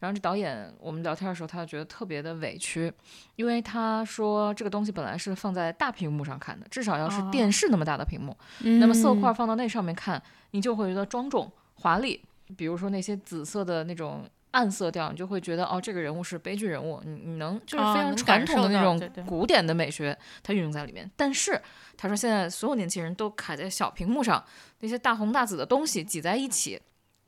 [0.00, 2.92] 然后这导演我们聊天的时候，他就觉得特别的委屈，
[3.36, 8.36] 因为他说这个东西本来是放在大屏幕上看的，至少要是电视那么大的屏幕，
[8.80, 12.20] 那么色块放到那上面看，你就会觉得庄重华丽。
[12.56, 21.10] 比如说那些紫色的那种暗色调，你就会觉得哦，这个人物是悲剧人物，你你能就是非常传统的那种古典的美学，它运用在里面。
[21.16, 21.58] 但是
[21.96, 24.44] 他说现在所有年轻人都卡在小屏幕上，
[24.80, 26.78] 那些大红大紫的东西挤在一起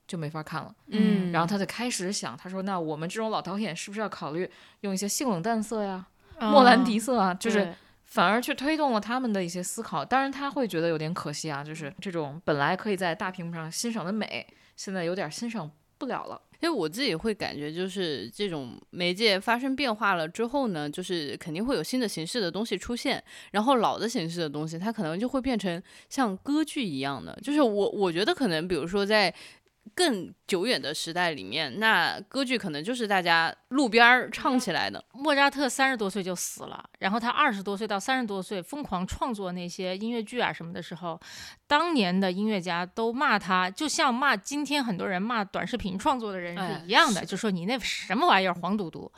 [0.07, 0.75] 就没法看了。
[0.89, 4.51] 嗯，然后他就开始想，他说那我们这种老导演是不是要考虑
[4.81, 6.07] 用一些性冷淡色呀、
[6.39, 10.05] 莫兰迪色啊，就是反而去推动了他们的一些思考。
[10.05, 14.47] 当然他会觉得有点可惜啊，就是这种本来可以在大屏幕上欣赏的美。
[14.77, 23.23] 现在有点欣赏不了了，因为我自己会感觉，就是这种媒介发生变化了之后呢，就是肯定会有新的形式的东西出现，
[23.53, 27.39] 然后老的形式的东西，它可能就会变成像歌剧一样的。
[27.43, 29.35] 就是我我觉得可能，比如说在。
[29.95, 35.05] 更久远的时代里面，那歌剧可能就是大家路边儿唱起来的。
[35.13, 41.21] 莫扎特三十多岁就死了，然后他二十多岁到三十多岁疯狂创作那些音乐剧啊什么的时候，
[41.67, 49.11] 当年的音乐家都骂他，就像骂今天很多人骂短视频创作的人是一样的，就说你那什么玩意儿黄赌毒。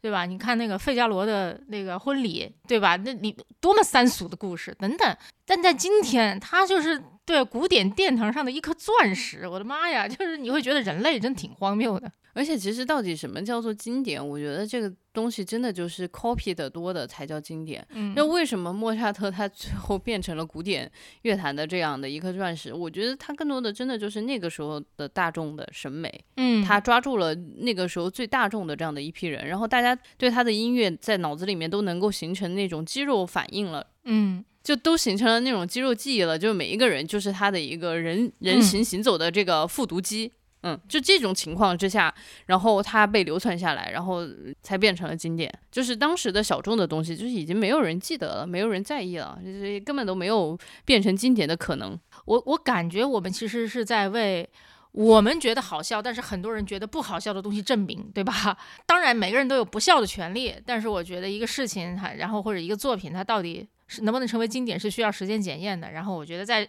[0.00, 0.26] 对吧？
[0.26, 2.96] 你看那个费加罗的那个婚礼，对吧？
[2.96, 5.16] 那你多么三俗的故事等等。
[5.46, 9.46] 但在今天，他就是对古典殿堂上的一颗钻石。
[9.46, 10.08] 我的妈呀！
[10.08, 12.10] 就是你会觉得人类真挺荒谬的。
[12.34, 14.26] 而且其实到底什么叫做经典？
[14.26, 17.86] 我觉得这个东西真的就是 copy 的多的才叫经典。
[17.90, 20.90] 嗯，那为什么莫扎特他最后变成了古典
[21.22, 22.72] 乐坛的这样的一颗钻石？
[22.72, 26.24] 我觉得他更多的真的就是那个时候的大众的审美。
[26.38, 33.86] 嗯，他抓住了那个时候最大众的这样的一批人，然后大家对他的音乐在脑子里面都能够形成那种肌肉反应了。
[34.04, 40.32] 嗯，就都形成了那种肌肉记忆了，就每一个人就是他的一个人人形行走的这个复读机。
[40.64, 42.14] 嗯，就这种情况之下，
[42.46, 44.20] 然后它被流传下来，然后
[44.62, 45.52] 才变成了经典。
[45.72, 51.98] 就是当时的小众的东西，就是已经没有人记得了，没有人在意了，就是根本都没有变成经典的可能。
[52.26, 54.48] 我我感觉我们其实是在为
[54.92, 58.56] 我们觉得好笑，但是很多人觉得不好笑的东西证明，对吧？
[58.86, 65.90] 当然每个人都有不笑的权利，但是我觉得一个事情它，然后或者一个作品它到底是能不能成为经典，是需要时间检验的。
[65.92, 66.66] 然后我觉得在。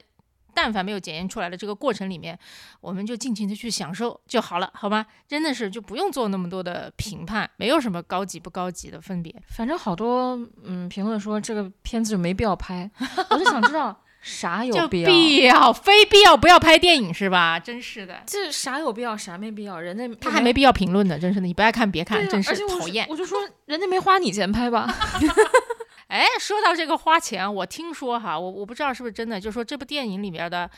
[0.55, 2.37] 但凡没有检验出来的这个过程里面，
[2.79, 5.03] 我们就尽情的去享受就好了，好吗？
[5.27, 9.33] 真的是就不用做那么多的评判，没有什么高级不高级的分别。
[9.47, 12.87] 反正好多嗯评论说这个片子就没必要拍，
[13.31, 15.09] 我就想知道 啥有必要？
[15.09, 17.59] 必要，非必要不要拍电影是吧？
[17.59, 19.79] 真是的，这啥有必要，啥没必要？
[19.79, 23.07] 人家他还没必要评论呢，真是的，你不爱看别看，真是讨厌。
[23.09, 24.87] 我就说人家没花你钱拍吧。
[26.13, 30.69] 哎，说到这个花钱，我听说哈，我我不知道是不是真的，就是说这部电影里面的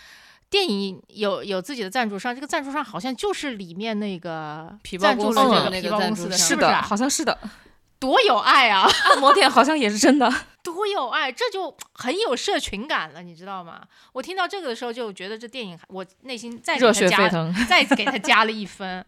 [0.50, 7.38] 电影有有自己的赞助商，这个赞助商好像就是里面那个皮包公司的那个公司的，是的，好像是的，
[8.00, 8.88] 多有爱啊！
[9.12, 10.34] 按摩店好像也是真的，
[10.64, 13.82] 多有爱，这就很有社群感了，你知道吗？
[14.14, 19.06] 我听到这个的时候就觉得这电影，我内心再热血沸腾，再给他加了一分。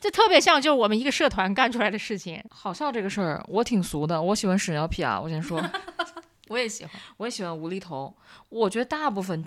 [0.00, 2.42] 这特别像就是我们一个社团干出来的事情。
[2.50, 5.20] 好笑这个事儿，我挺俗的，我喜欢屎尿屁啊！
[5.20, 5.62] 我先说，
[6.48, 8.14] 我也喜欢，我也喜欢无厘头。
[8.48, 9.44] 我觉得大部分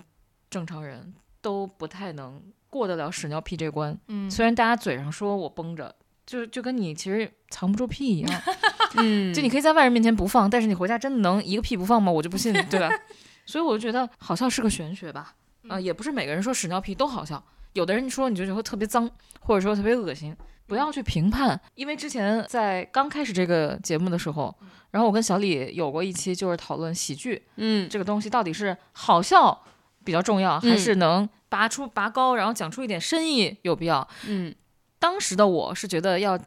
[0.50, 3.96] 正常人都不太能过得了屎尿屁这关。
[4.08, 5.94] 嗯，虽然大家嘴上说我绷着，
[6.26, 8.42] 就就跟你其实藏不住屁一样。
[8.96, 12.10] 嗯，就你可以在外人面前不放，但是你回家真的能一个屁不放吗？
[12.10, 12.90] 我就不信，对吧？
[13.46, 15.34] 所以我就觉得好笑是个玄学吧。
[15.68, 17.42] 啊，也不是每个人说屎尿屁都好笑。
[17.72, 19.08] 有的人说你就觉得特别脏，
[19.40, 21.60] 或者说特别恶心，不要去评判。
[21.74, 24.54] 因为之前在刚开始这个节目的时候，
[24.90, 29.64] 然后我跟小李有过一期，就是讨论喜剧，嗯，这个东西到底是好笑
[30.04, 34.06] 比较重要，还是能拔出拔高，然后讲出一点深意有必要？
[34.26, 34.54] 嗯，
[34.98, 36.38] 当时的我是觉得要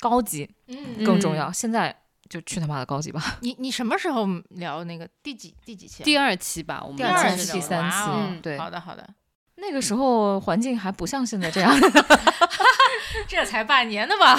[0.00, 1.52] 高级，嗯，更重要。
[1.52, 1.96] 现在
[2.28, 3.38] 就去他妈的高级吧。
[3.40, 6.02] 你你什么时候聊那个第几第几期？
[6.02, 9.08] 第二期吧，我们第二期、第三期，对，好的好的。
[9.62, 11.72] 那个时候环境还不像现在这样，
[13.28, 14.36] 这才半年的吧？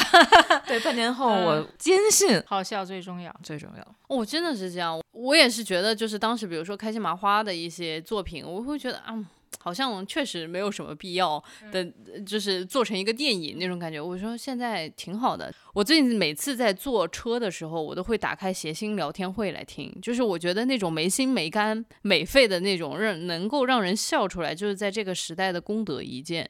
[0.67, 3.95] 对，半年后我坚信好笑最重要，最重要。
[4.07, 9.17] 哦，真的是这样，我也是觉得，就是当时比如说开心麻花的一些作品，我会觉得啊。
[9.59, 11.85] 好像确实没有什么必要的，
[12.25, 13.99] 就是做成一个电影那种感觉。
[13.99, 15.53] 我说现在挺好的。
[15.73, 19.95] 我最近每次在坐车的时候，我都会打开谐星聊天会来听。
[20.01, 26.49] 就是我觉得那种没心没肝没肺的那种，让能够让人笑出来，就是在这个时代的功德一件。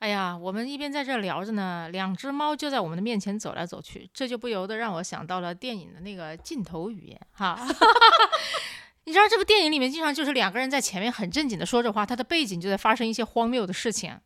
[0.00, 7.58] 哎呀，我们一边在这聊着呢，两只猫就在我们的面前走来走去，这就不由得让我想到了电影的那个镜头语言哈。
[9.04, 14.18] 你知道这部电影里面经常就是两个人在前面很正经的说着话，他的背景就在发生一些荒谬的事情。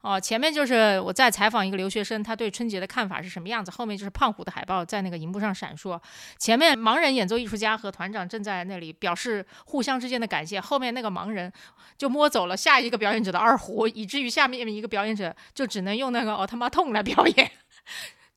[0.00, 3.70] 哦，前面就是我在采访一个留学生，他对春节的看法是什么样子。
[3.70, 5.98] 后面就是胖虎的海报在那个荧幕上闪烁。
[6.38, 10.60] 前面盲人演奏艺术家和团长正在那里表示互相之间的感谢。
[10.60, 11.50] 后面那个盲人
[11.96, 17.50] 就摸走了下一个表演者的二胡，以至于下面一个表演者就只能用那个奥特曼痛来表演。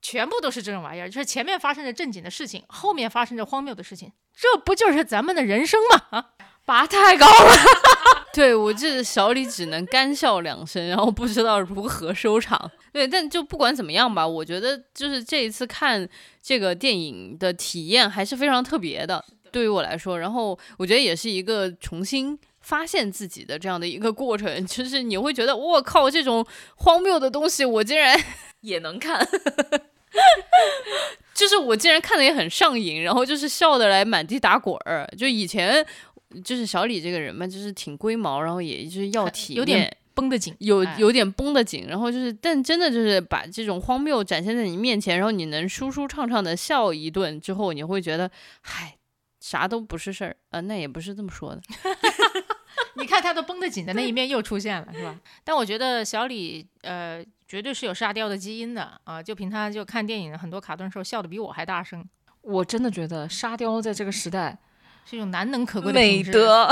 [0.09, 6.03] 全部都是这种玩意儿，就是前面发生着正经的事情，后面发生着荒谬的事情，这不就是咱们的人生吗？
[6.11, 6.29] 啊，
[6.63, 7.51] 拔太高了。
[8.33, 12.71] 对我这小李只能干笑两声，然后不知道如何收场。
[12.93, 16.07] 对，但就不管怎么样吧，我觉得就是这一次看
[16.41, 20.17] 这个电影的体验还是非常特别的，对于我来说。
[20.17, 26.47] 然后我觉得也是一个重新发现自己的这样的一个过程， 就是你会觉得我靠，这种
[26.77, 28.17] 荒谬的东西我竟然
[28.61, 29.27] 也能看，
[31.33, 35.07] 就是我竟然看的也很上瘾，然后就是笑得来满地打滚儿。
[35.17, 35.85] 就以前。
[36.43, 41.85] 就是小李这个人嘛，就是挺龟毛，然后也就是要体有点绷得紧，有有点绷得紧。
[41.87, 48.29] 然后就是，但真的就是把这种荒谬展现在你面前，然后你能舒舒畅畅的笑一顿之后，你会觉得，
[48.59, 48.97] 嗨，
[49.39, 50.59] 啥都不是事儿啊。
[50.59, 51.61] 那也不是这么说的。
[52.99, 55.17] 你看他都绷得紧的那一面又出现了，是吧？
[55.45, 59.23] 但我觉得小李呃，绝对是有沙雕的基因的啊。
[59.23, 62.03] 就凭他就看电影很多卡顿时候笑的比我还大声。
[62.41, 64.57] 我真的觉得沙雕在这个时代。
[65.09, 66.69] 是一种难能可贵的美德，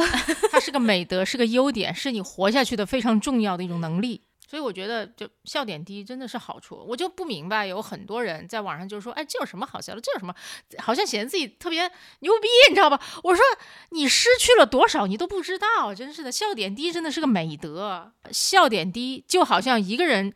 [0.52, 4.22] 它是个美德，是个优点，是你活下去的非常重要的一种能力。
[4.46, 6.84] 所以我觉得，就笑点低真的是好处。
[6.86, 10.02] 我就不明白，有很多人在网上就说：“哎，这有什么好笑的？
[10.02, 10.36] 这有什么？
[10.80, 13.42] 好像显得自己特别牛逼，你知道吧？”我说
[13.92, 15.96] ：“你失去了多少，你都不知道。
[15.96, 18.12] 真是的，笑点低真的是个美德。
[18.32, 20.34] 笑点低就好像一个人。”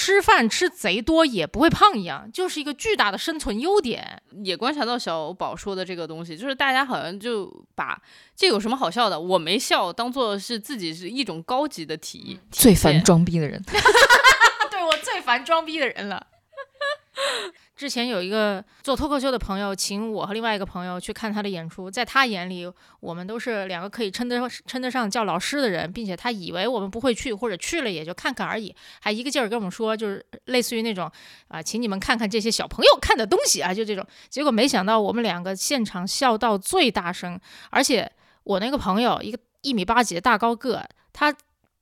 [0.00, 4.22] 吃饭吃贼多也不会胖一样，就是一个巨大的生存优点。
[4.42, 8.00] 也观察到小宝说的这个东西，就是大家好像就把
[8.34, 12.40] 这有什么好笑的，我没笑，当做是自己是一种高级的体验。
[12.50, 13.62] 最烦装逼的人，
[14.70, 16.26] 对我最烦装逼的人了。
[17.80, 22.70] 之前有一个做脱口秀的朋友，请我和另外一个朋友去看他的演出，在他眼里，
[23.00, 31.10] 我们都是两个可以称得称得上叫老师的人，并且他以为我们不会去，或者去了也就看看而已，还一个劲儿跟我们说，就是类似于那种
[31.48, 34.06] 啊，请你们看看这些小朋友看的东西啊，就这种。
[34.28, 38.12] 结果没想到我们两个现场笑到最大声，而且
[38.44, 41.34] 我那个朋友一个一米八几的大高个，他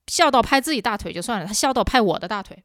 [0.07, 2.63] 笑到拍自己大腿就算了，他笑到拍我的大腿。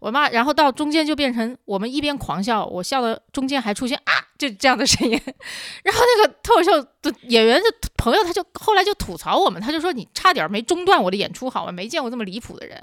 [0.00, 5.12] 我妈，然后到中间就变成我们一边狂笑，我笑的中间还出现啊，就这样的声音。
[5.84, 7.64] 然后那个脱口秀的演员的
[7.96, 11.72] 朋友，他就后来就吐槽我们，他就说你差点没中断我的演出，好吗？
[11.72, 12.76] 没见过这么离谱的人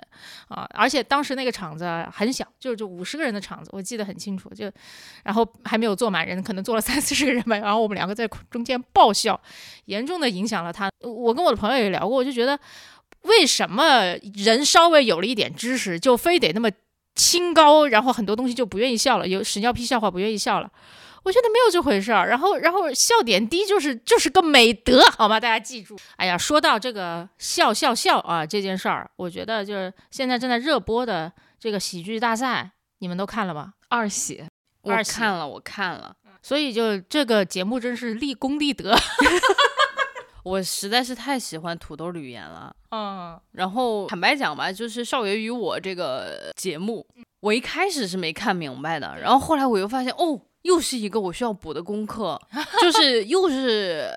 [0.48, 0.68] 啊！
[0.74, 4.50] 而且当时那个场子很小，就就五十个人的场子，我记得很清楚。
[4.54, 4.72] 就
[5.24, 7.58] 然后还没有坐满人，可能坐了三四十个人吧。
[7.58, 9.40] 然后我们两个在中间爆笑，
[9.86, 10.90] 严重的影响了他。
[11.02, 12.58] 我跟我的朋友也聊过，我就觉得
[13.24, 16.70] 为什么人稍微有了一点知识，就非得那么。
[17.16, 20.72] 清高，然后很多东西就不愿意笑了，有屎尿屁笑话不愿意笑了。
[21.24, 22.30] 我觉得没有这回事儿。
[22.30, 25.38] 然后，然后笑点低就是 就是个美德，好吗？
[25.38, 25.98] 大家记住。
[26.16, 33.74] 哎呀，说到这个笑笑笑啊这件事儿，我觉得就是现在正在热播的这个喜剧大赛，你们都看了吗？
[33.90, 34.46] 二喜，
[34.84, 36.16] 我看了，我看了。
[36.42, 38.96] 所以就这个节目真是立功立德。
[40.50, 47.06] 我实在是太喜欢土豆吕岩了，嗯，然后坦白讲吧，就是《少爷与我》这个节目，
[47.42, 52.42] 我一开始是没看明白的，然后后来我又发现，哦，又是一个我需要补的功课，
[52.82, 54.12] 就是又是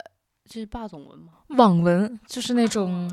[0.48, 1.32] 这是霸总文吗？
[1.50, 3.12] 网文就是那种，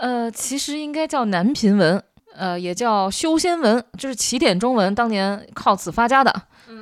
[0.00, 2.02] 呃，其实应该叫男频文，
[2.34, 6.32] 呃，也叫修仙文，就是起点中文当年靠此发家的。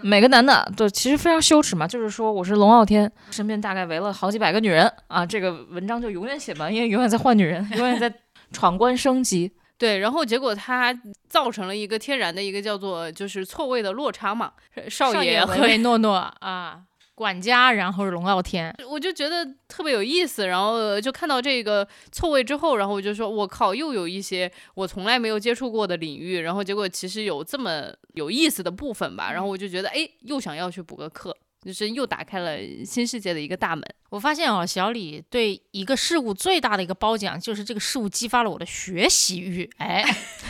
[0.06, 8.12] 每个男的都其实非常羞耻嘛，就是说我是龙傲天，身边大概围了好几百个女人啊，这个文章就永远写不完，因为永远在换女人， 永远在
[8.52, 9.50] 闯关升级。
[9.78, 10.94] 对，然后结果他
[11.26, 14.52] 造成了一个天然的一个叫做就是错位的落差嘛，
[14.90, 16.82] 少爷唯唯诺诺啊。
[17.14, 20.46] 管家，然后是龙傲天，我就觉得特别有意思。
[20.46, 29.32] 然后就看到这个错位之后，然后我就说：“我靠，又有一些我从来没有接触过的领域。”然后结果其实有这么有意思的部分吧。
[29.32, 33.82] 然后我就觉得，哎，又想要去补个课，就是又打开了新世界的一个大门。
[34.10, 39.68] 我发现哦，小李对一个事物最大的一个褒奖，就是这个事物激发了我的学习欲。
[39.78, 40.04] 哎，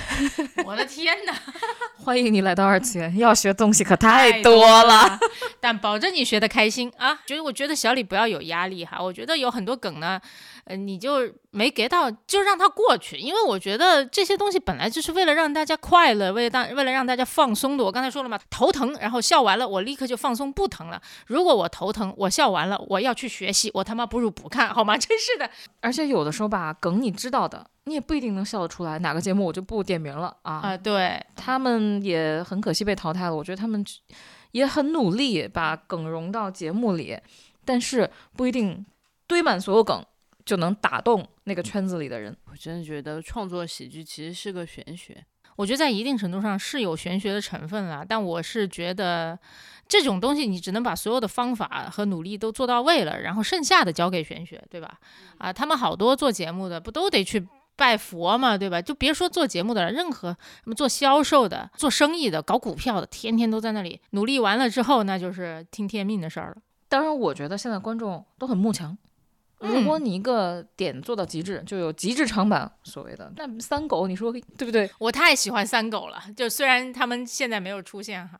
[0.66, 1.34] 我的天哪！
[2.04, 5.18] 欢迎你来到二次元，要学东西可太多了。，
[5.58, 7.18] 但保证你学的开心啊！
[7.24, 10.20] 就是我觉得小李不要有压力哈，我觉得有很多梗呢，
[10.64, 17.84] 呃，你就没 get 到，就让它过去，因为我觉得这些东西本来就是为了让大家快乐，为了大为了让大家放松的。
[17.84, 21.00] 我刚才说了嘛，头疼，然后笑完了，我立刻就放松不疼了。
[21.26, 24.96] 如果我头疼，我笑完了，我要去学习，我他妈不如不看好吗？
[24.98, 25.50] 真是的，
[25.80, 28.98] 而且有的时候吧，梗你知道的，你也不一定能笑得出来。
[29.00, 30.54] 哪个节目我就不点名了啊。
[30.54, 33.36] 啊、对，他们也很可惜被淘汰了。
[33.36, 33.84] 我觉得他们
[34.52, 37.18] 也很努力把梗融到节目里，
[37.66, 38.86] 但是不一定
[39.26, 40.02] 堆满所有梗
[40.44, 42.36] 就能打动那个圈子里的人。
[42.50, 45.24] 我真的觉得创作喜剧其实是个玄学。
[45.56, 49.38] 我觉得在一定程度上是有玄学的成分啦，但我是觉得
[49.86, 54.98] 这种东西你只能把所有的方法和努力都做到位了，然后剩下的交给玄学，对吧？
[55.38, 57.46] 啊，他们好多做节目的不都得去
[57.76, 58.82] 拜佛嘛，对吧？
[58.82, 66.56] 就别说做节目的了，任何什么做销售的、做生意的、搞股票的，天天都在那里努力完了之后，那就是听天命的事儿了。
[66.88, 68.98] 当然，我觉得现在观众都很慕强。
[69.60, 74.90] 如果你一个点做到极致，就有极致长板，所谓的那三狗，你说对不对？
[74.98, 78.38] 我太喜欢三狗了，就虽然他们现在没有出现哈，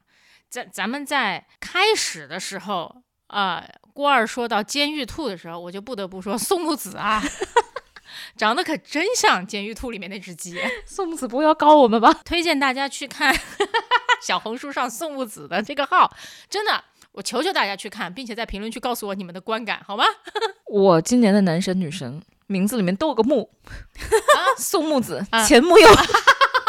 [0.51, 3.65] 咱咱们在开始的时候啊、
[3.95, 7.23] 郭二说到监狱兔的时候，我就不得不说宋木子啊，
[8.37, 10.59] 长得可真像监狱兔里面那只鸡。
[10.85, 12.13] 宋木子不会要告我们吧？
[12.25, 13.35] 推荐大家去看
[14.21, 16.15] 小红书上宋木子的这个号，
[16.51, 20.05] 真的，我求求大家去看，并且在评论区告诉我你们的观感，好吗？
[20.75, 25.89] 我今年的男神女神名字里面都有个木， 啊宋木子啊，前木有。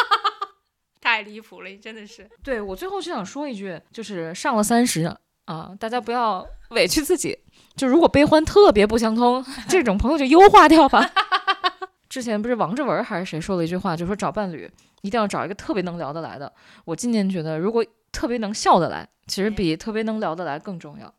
[1.02, 2.30] 太离谱了，你真的是。
[2.44, 5.12] 对我最后就想说一句，就是上了三十
[5.46, 7.36] 啊，大家不要委屈自己。
[7.76, 11.10] 就如果悲欢特别不相通，这种朋友就优化掉吧。
[12.08, 14.70] 之前不是王志文还是谁说了一句话，就说找伴侣
[15.02, 16.54] 一定要找一个特别能聊得来的。
[16.86, 21.12] 我今年觉得，如果特别能笑得来，其实比特别能聊得来更重要。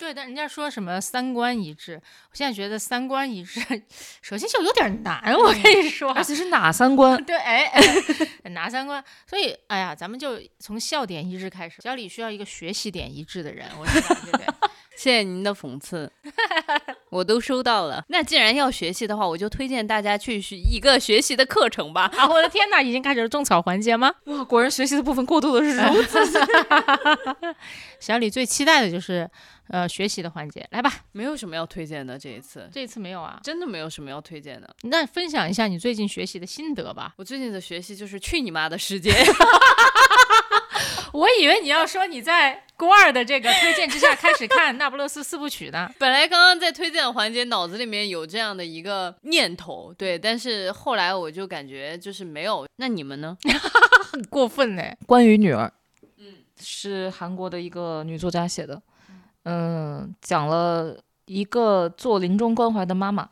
[0.00, 2.00] 对，但人家说什么三观一致，
[2.30, 3.60] 我现在觉得三观一致，
[4.22, 6.10] 首先就有点难，我跟你说。
[6.12, 7.22] 而且是哪三观？
[7.24, 7.70] 对，哎，
[8.52, 9.04] 哪三观？
[9.28, 11.82] 所以，哎呀，咱们就从笑点一致开始。
[11.82, 14.46] 小李需要一个学习点一致的人，我知道，对不对？
[14.96, 16.10] 谢谢您的讽刺，
[17.08, 18.04] 我都收到了。
[18.08, 22.10] 那既然要学习的话，我就推荐大家去学一个学习的课程吧。
[22.18, 24.12] 啊，我的天哪，已经开始了种草环节吗？
[24.26, 26.18] 哇，果然学习的部分过渡的是如此。
[27.98, 29.30] 小李最期待的就是
[29.70, 30.92] 呃学习的环节，来吧。
[31.12, 34.76] 没有什么要推荐的，这一次这一次没有啊，真的没有什么要推荐的。
[34.82, 37.14] 那分享一下你最近学习的心得吧。
[37.16, 39.12] 我最近的学习就是去你妈的世界。
[41.12, 45.90] 我以为你要说你在郭二的这个推荐之下开始看《那不勒斯四部曲》呢。
[45.98, 52.64] 本来刚刚在推荐的环节，脑子里面有这样的一个念头，对，但是后来我就感觉就是没有。
[52.76, 53.36] 那你们呢？
[54.12, 54.82] 很 过分呢。
[55.04, 55.70] 关于女儿，
[56.18, 58.80] 嗯，是韩国的一个女作家写的，
[59.44, 63.28] 嗯，讲了一个做临终关怀的妈妈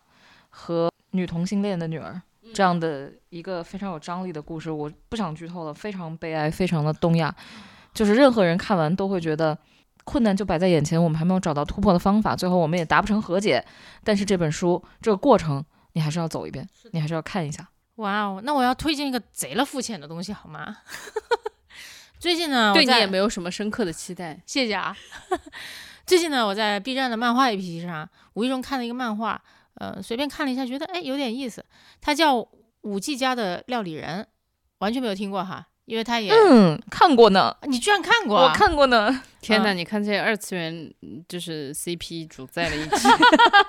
[0.49, 2.21] 和女同性恋的女儿
[2.55, 4.71] 这样的一个非常有张力的故事。
[4.71, 7.35] 我不想剧透了，非常悲哀，非常的东亚，
[7.93, 9.57] 就是任何人看完都会觉得
[10.05, 13.63] 困难就摆在眼前，我们还没有找到突破的方法，最后我们也达不成和解。
[14.03, 15.63] 但是这本书这个过程，
[15.93, 17.69] 你还是要走一遍，你还是要看一下。
[17.97, 20.79] 哇哦，那我要推荐一个贼了肤浅的东西好吗？
[22.19, 24.41] 最近呢，对你也没有什么深刻的期待。
[24.47, 24.97] 谢谢啊。
[26.09, 29.39] 最近呢，我在 B 站的漫画 APP 上无意中看了一个漫画，
[29.75, 31.63] 呃，随便看了一下，觉得哎有点意思。
[32.01, 32.37] 它叫
[32.81, 34.23] 《五 G 家的料理人》，
[34.79, 38.45] 完全没有听过哈，因为它也、嗯，看过呢，你居然看过、啊？
[38.49, 39.23] 我看过呢。
[39.41, 43.09] 天哪，嗯你看这二次元嗯就是 CP 主在了一起，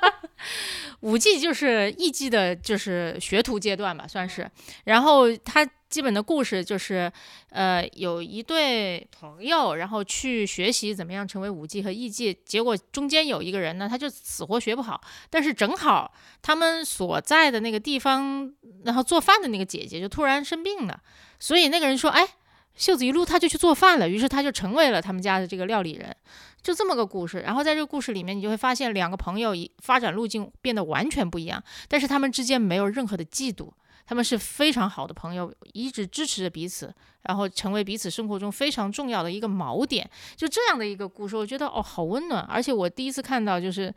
[1.01, 4.49] 五 G 就是艺伎的，就是学徒阶段吧，算是。
[4.85, 7.11] 然后他基本的故事就是，
[7.49, 18.51] 呃，有一对朋友，然后去学习怎么样成为五 G 和艺伎，结果中间有一个人呢，他就死活学不好，但是正好他们所在的那个地方，
[18.85, 20.99] 然后做饭的那个姐姐就突然生病了，
[21.39, 22.27] 所以那个人说，哎。
[22.75, 26.15] 袖子一撸，他就去做饭了，于是他就成为了他们家的这个料理人。
[26.61, 27.39] 就这么个故事。
[27.39, 33.71] 然后在这个故事里面，你就会发现两个朋友一发展路径变得完全不一样，但是他们之间没有任何的嫉妒，
[34.05, 36.93] 他们是非常好的朋友，一直支持着彼此，
[37.23, 40.09] 然后成为彼此生活中非常重要的一个锚点。
[40.35, 43.93] 就这样的一个故事，我觉得哦好温暖，而且我第一次看到就是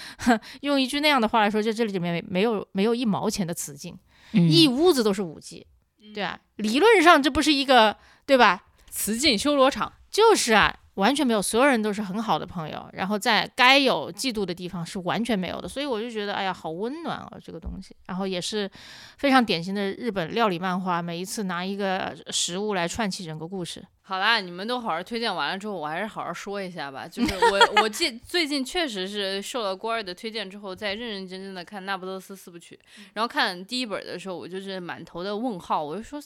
[0.62, 3.94] 用一句那样的话来说，就这里面没有没有一毛钱的雌竞，
[4.32, 5.66] 一屋子都是五 G，
[6.14, 7.96] 对啊，理论上这不是一个
[8.26, 8.64] 对吧？
[8.90, 9.92] 雌竞修罗场。
[10.10, 17.94] 就是啊，完全没有，所有人都是很好的朋友，然后在该有嫉妒的地方是完全没有的，所以我就觉得，哎呀，好温暖哦，这个东西。
[18.06, 18.68] 然后也是
[19.16, 23.80] 非常典型的日本料理漫画，每一次拿一个食物来串起整个故事。
[24.02, 27.06] 好啦，你们都好好推荐完了之后，我还是好好说一下吧。
[27.06, 32.74] 就 是我，我近最近确实是受了郭二的推荐之后，在认认真真的看《那不勒斯四部曲》，
[33.14, 36.20] 然后看第一本的时候，我就是满头的问号，我就说。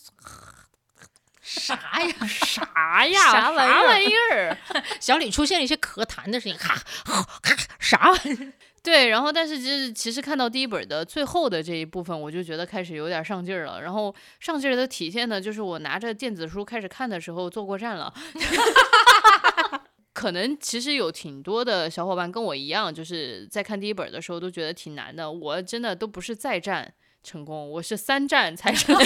[1.44, 2.26] 啥呀？
[2.28, 3.20] 啥呀？
[3.32, 4.56] 啥玩意儿玩意儿？
[5.00, 7.26] 小李出现了一些咳痰的声音，哈，哈
[7.80, 8.52] 啥玩意儿？
[8.82, 13.80] 对，然后但是就是其实看到第一本的最后的这一部分，我就觉得开始有点上劲儿了。
[13.82, 18.12] 然后上劲儿的体现呢，就是我拿着电子书开始看的时候坐过站了。
[20.12, 25.30] 可能其实有挺多的小伙伴跟我一样，就是在看第一本的时候都觉得挺难的。
[25.30, 26.92] 我真的都不是再战
[27.22, 28.96] 成功，我是三战才成。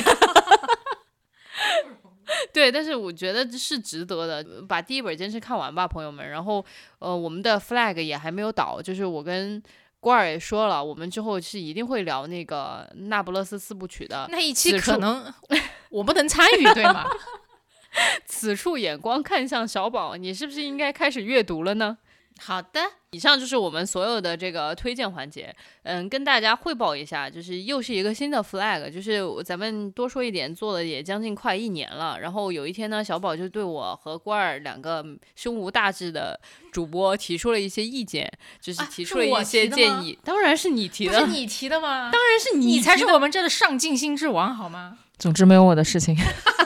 [2.53, 6.28] 对，但是我觉得是值得的，把第一本坚持看完吧，朋友们。
[6.28, 6.65] 然后，
[6.98, 9.62] 呃，我们的 flag 也还没有倒，就是我跟
[10.01, 14.27] 郭二也说了，我们之后是一定会聊那个《那不勒斯四部曲》的。
[14.31, 15.32] 那一期可能
[15.90, 17.07] 我不能参与，对吗？
[18.27, 21.97] 此处眼光看向小宝，你是不是应该开始阅读了呢？
[22.39, 22.81] 好的，
[23.13, 25.55] 以上就是我们所有的这个推荐环节，
[25.85, 32.21] 嗯，跟大家汇报一下，就是又是一个新的 flag，就是咱们多说一点，做了也将近快一年了。
[32.21, 35.05] 然后有一天呢，小宝就对我和关儿两个
[35.35, 36.39] 胸无大志的
[36.71, 38.31] 主播提出了一些意见，
[38.61, 40.19] 就是啊提出了一些建议。
[40.23, 42.11] 当然是你提的，是你提的吗？
[42.13, 44.99] 当然是你才是我们这的上进心之王，好吗？
[45.19, 46.15] 总之没有我的事情。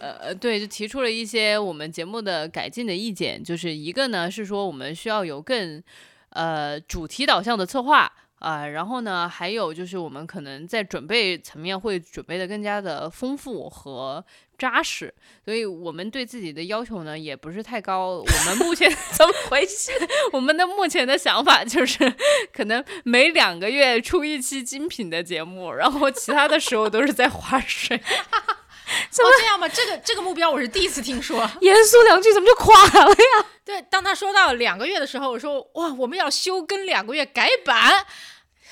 [0.00, 5.82] 呃，对，就提出了一些我们节目的改进的意见，就是一个呢是说我们需要有更
[6.30, 8.10] 呃主题导向的策划
[8.40, 14.24] 啊、然后呢还有就是我们可能在准备层面会准备的更加的丰富和
[14.56, 15.12] 扎实，
[15.44, 18.16] 所以我们对自己的要求呢也不是太高。
[18.16, 19.92] 我们目前 怎么回事？
[20.32, 22.14] 我们的目前的想法就是
[22.50, 28.00] 可能每两个月出一期精品的节目，然后其他的时候都是在划水。
[29.22, 31.48] 哦，这样吧，这个这个目标我是第一次听说。
[31.60, 33.46] 严肃两句怎么就垮了呀？
[33.64, 38.06] 对，当他说到两个月的时候，我说哇，我们要休更两个月改版，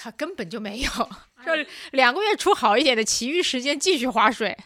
[0.03, 0.91] 他根本就没有。
[1.45, 1.55] 说
[1.93, 4.57] 两个月出好一点的，其余时间继续划水。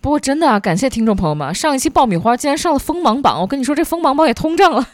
[0.00, 4.86] 不过真的啊，感谢听众朋友们，上一期爆米花竟然上了锋芒榜，我跟你说这锋芒榜也通胀了。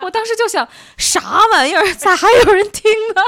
[0.00, 0.68] 我当时就想，
[0.98, 1.20] 啥
[1.52, 3.22] 玩意儿，咋还有人听呢？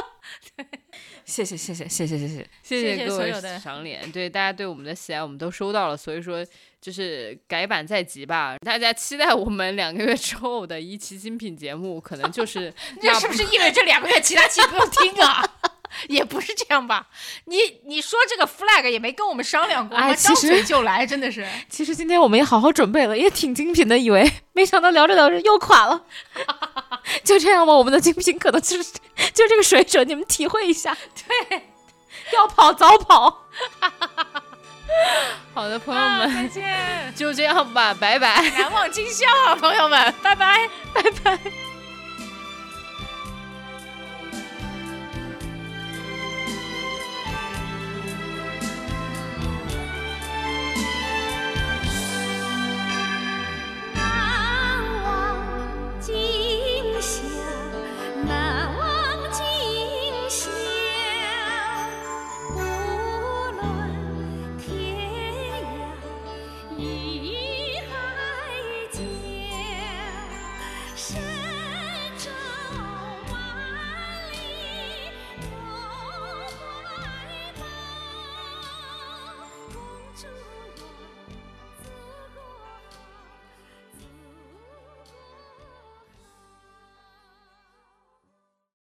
[1.27, 6.47] 谢谢谢谢谢谢谢谢，谢谢谢各位所有的赏脸，对大家对我们的喜爱，我们都收到了，所以说
[6.81, 12.73] 就是改版在即吧，大家期待我们两个月之后的一期精品节目，可能就是
[13.03, 15.44] 那是不是意味着两个月其他期不用听啊？
[16.09, 17.09] 也不是这样吧？
[17.47, 21.47] 你你说这个 flag 也没跟我们商量过，哎妈张其实嘴就来，真的是。
[21.69, 26.05] 其实今天我们也好好准备了，也挺精品的，以为没想到聊着聊着又垮了。
[27.24, 28.93] 就这样吧，我们的精品可能就是
[29.33, 30.97] 就这个水准，你们体会一下。
[31.49, 31.62] 对，
[32.33, 33.45] 要跑早跑。
[35.55, 38.43] 好的，朋友们，再见，就这样吧，拜拜。
[38.51, 40.69] 难忘今宵啊，朋友们，拜拜。
[40.95, 41.39] 拜拜。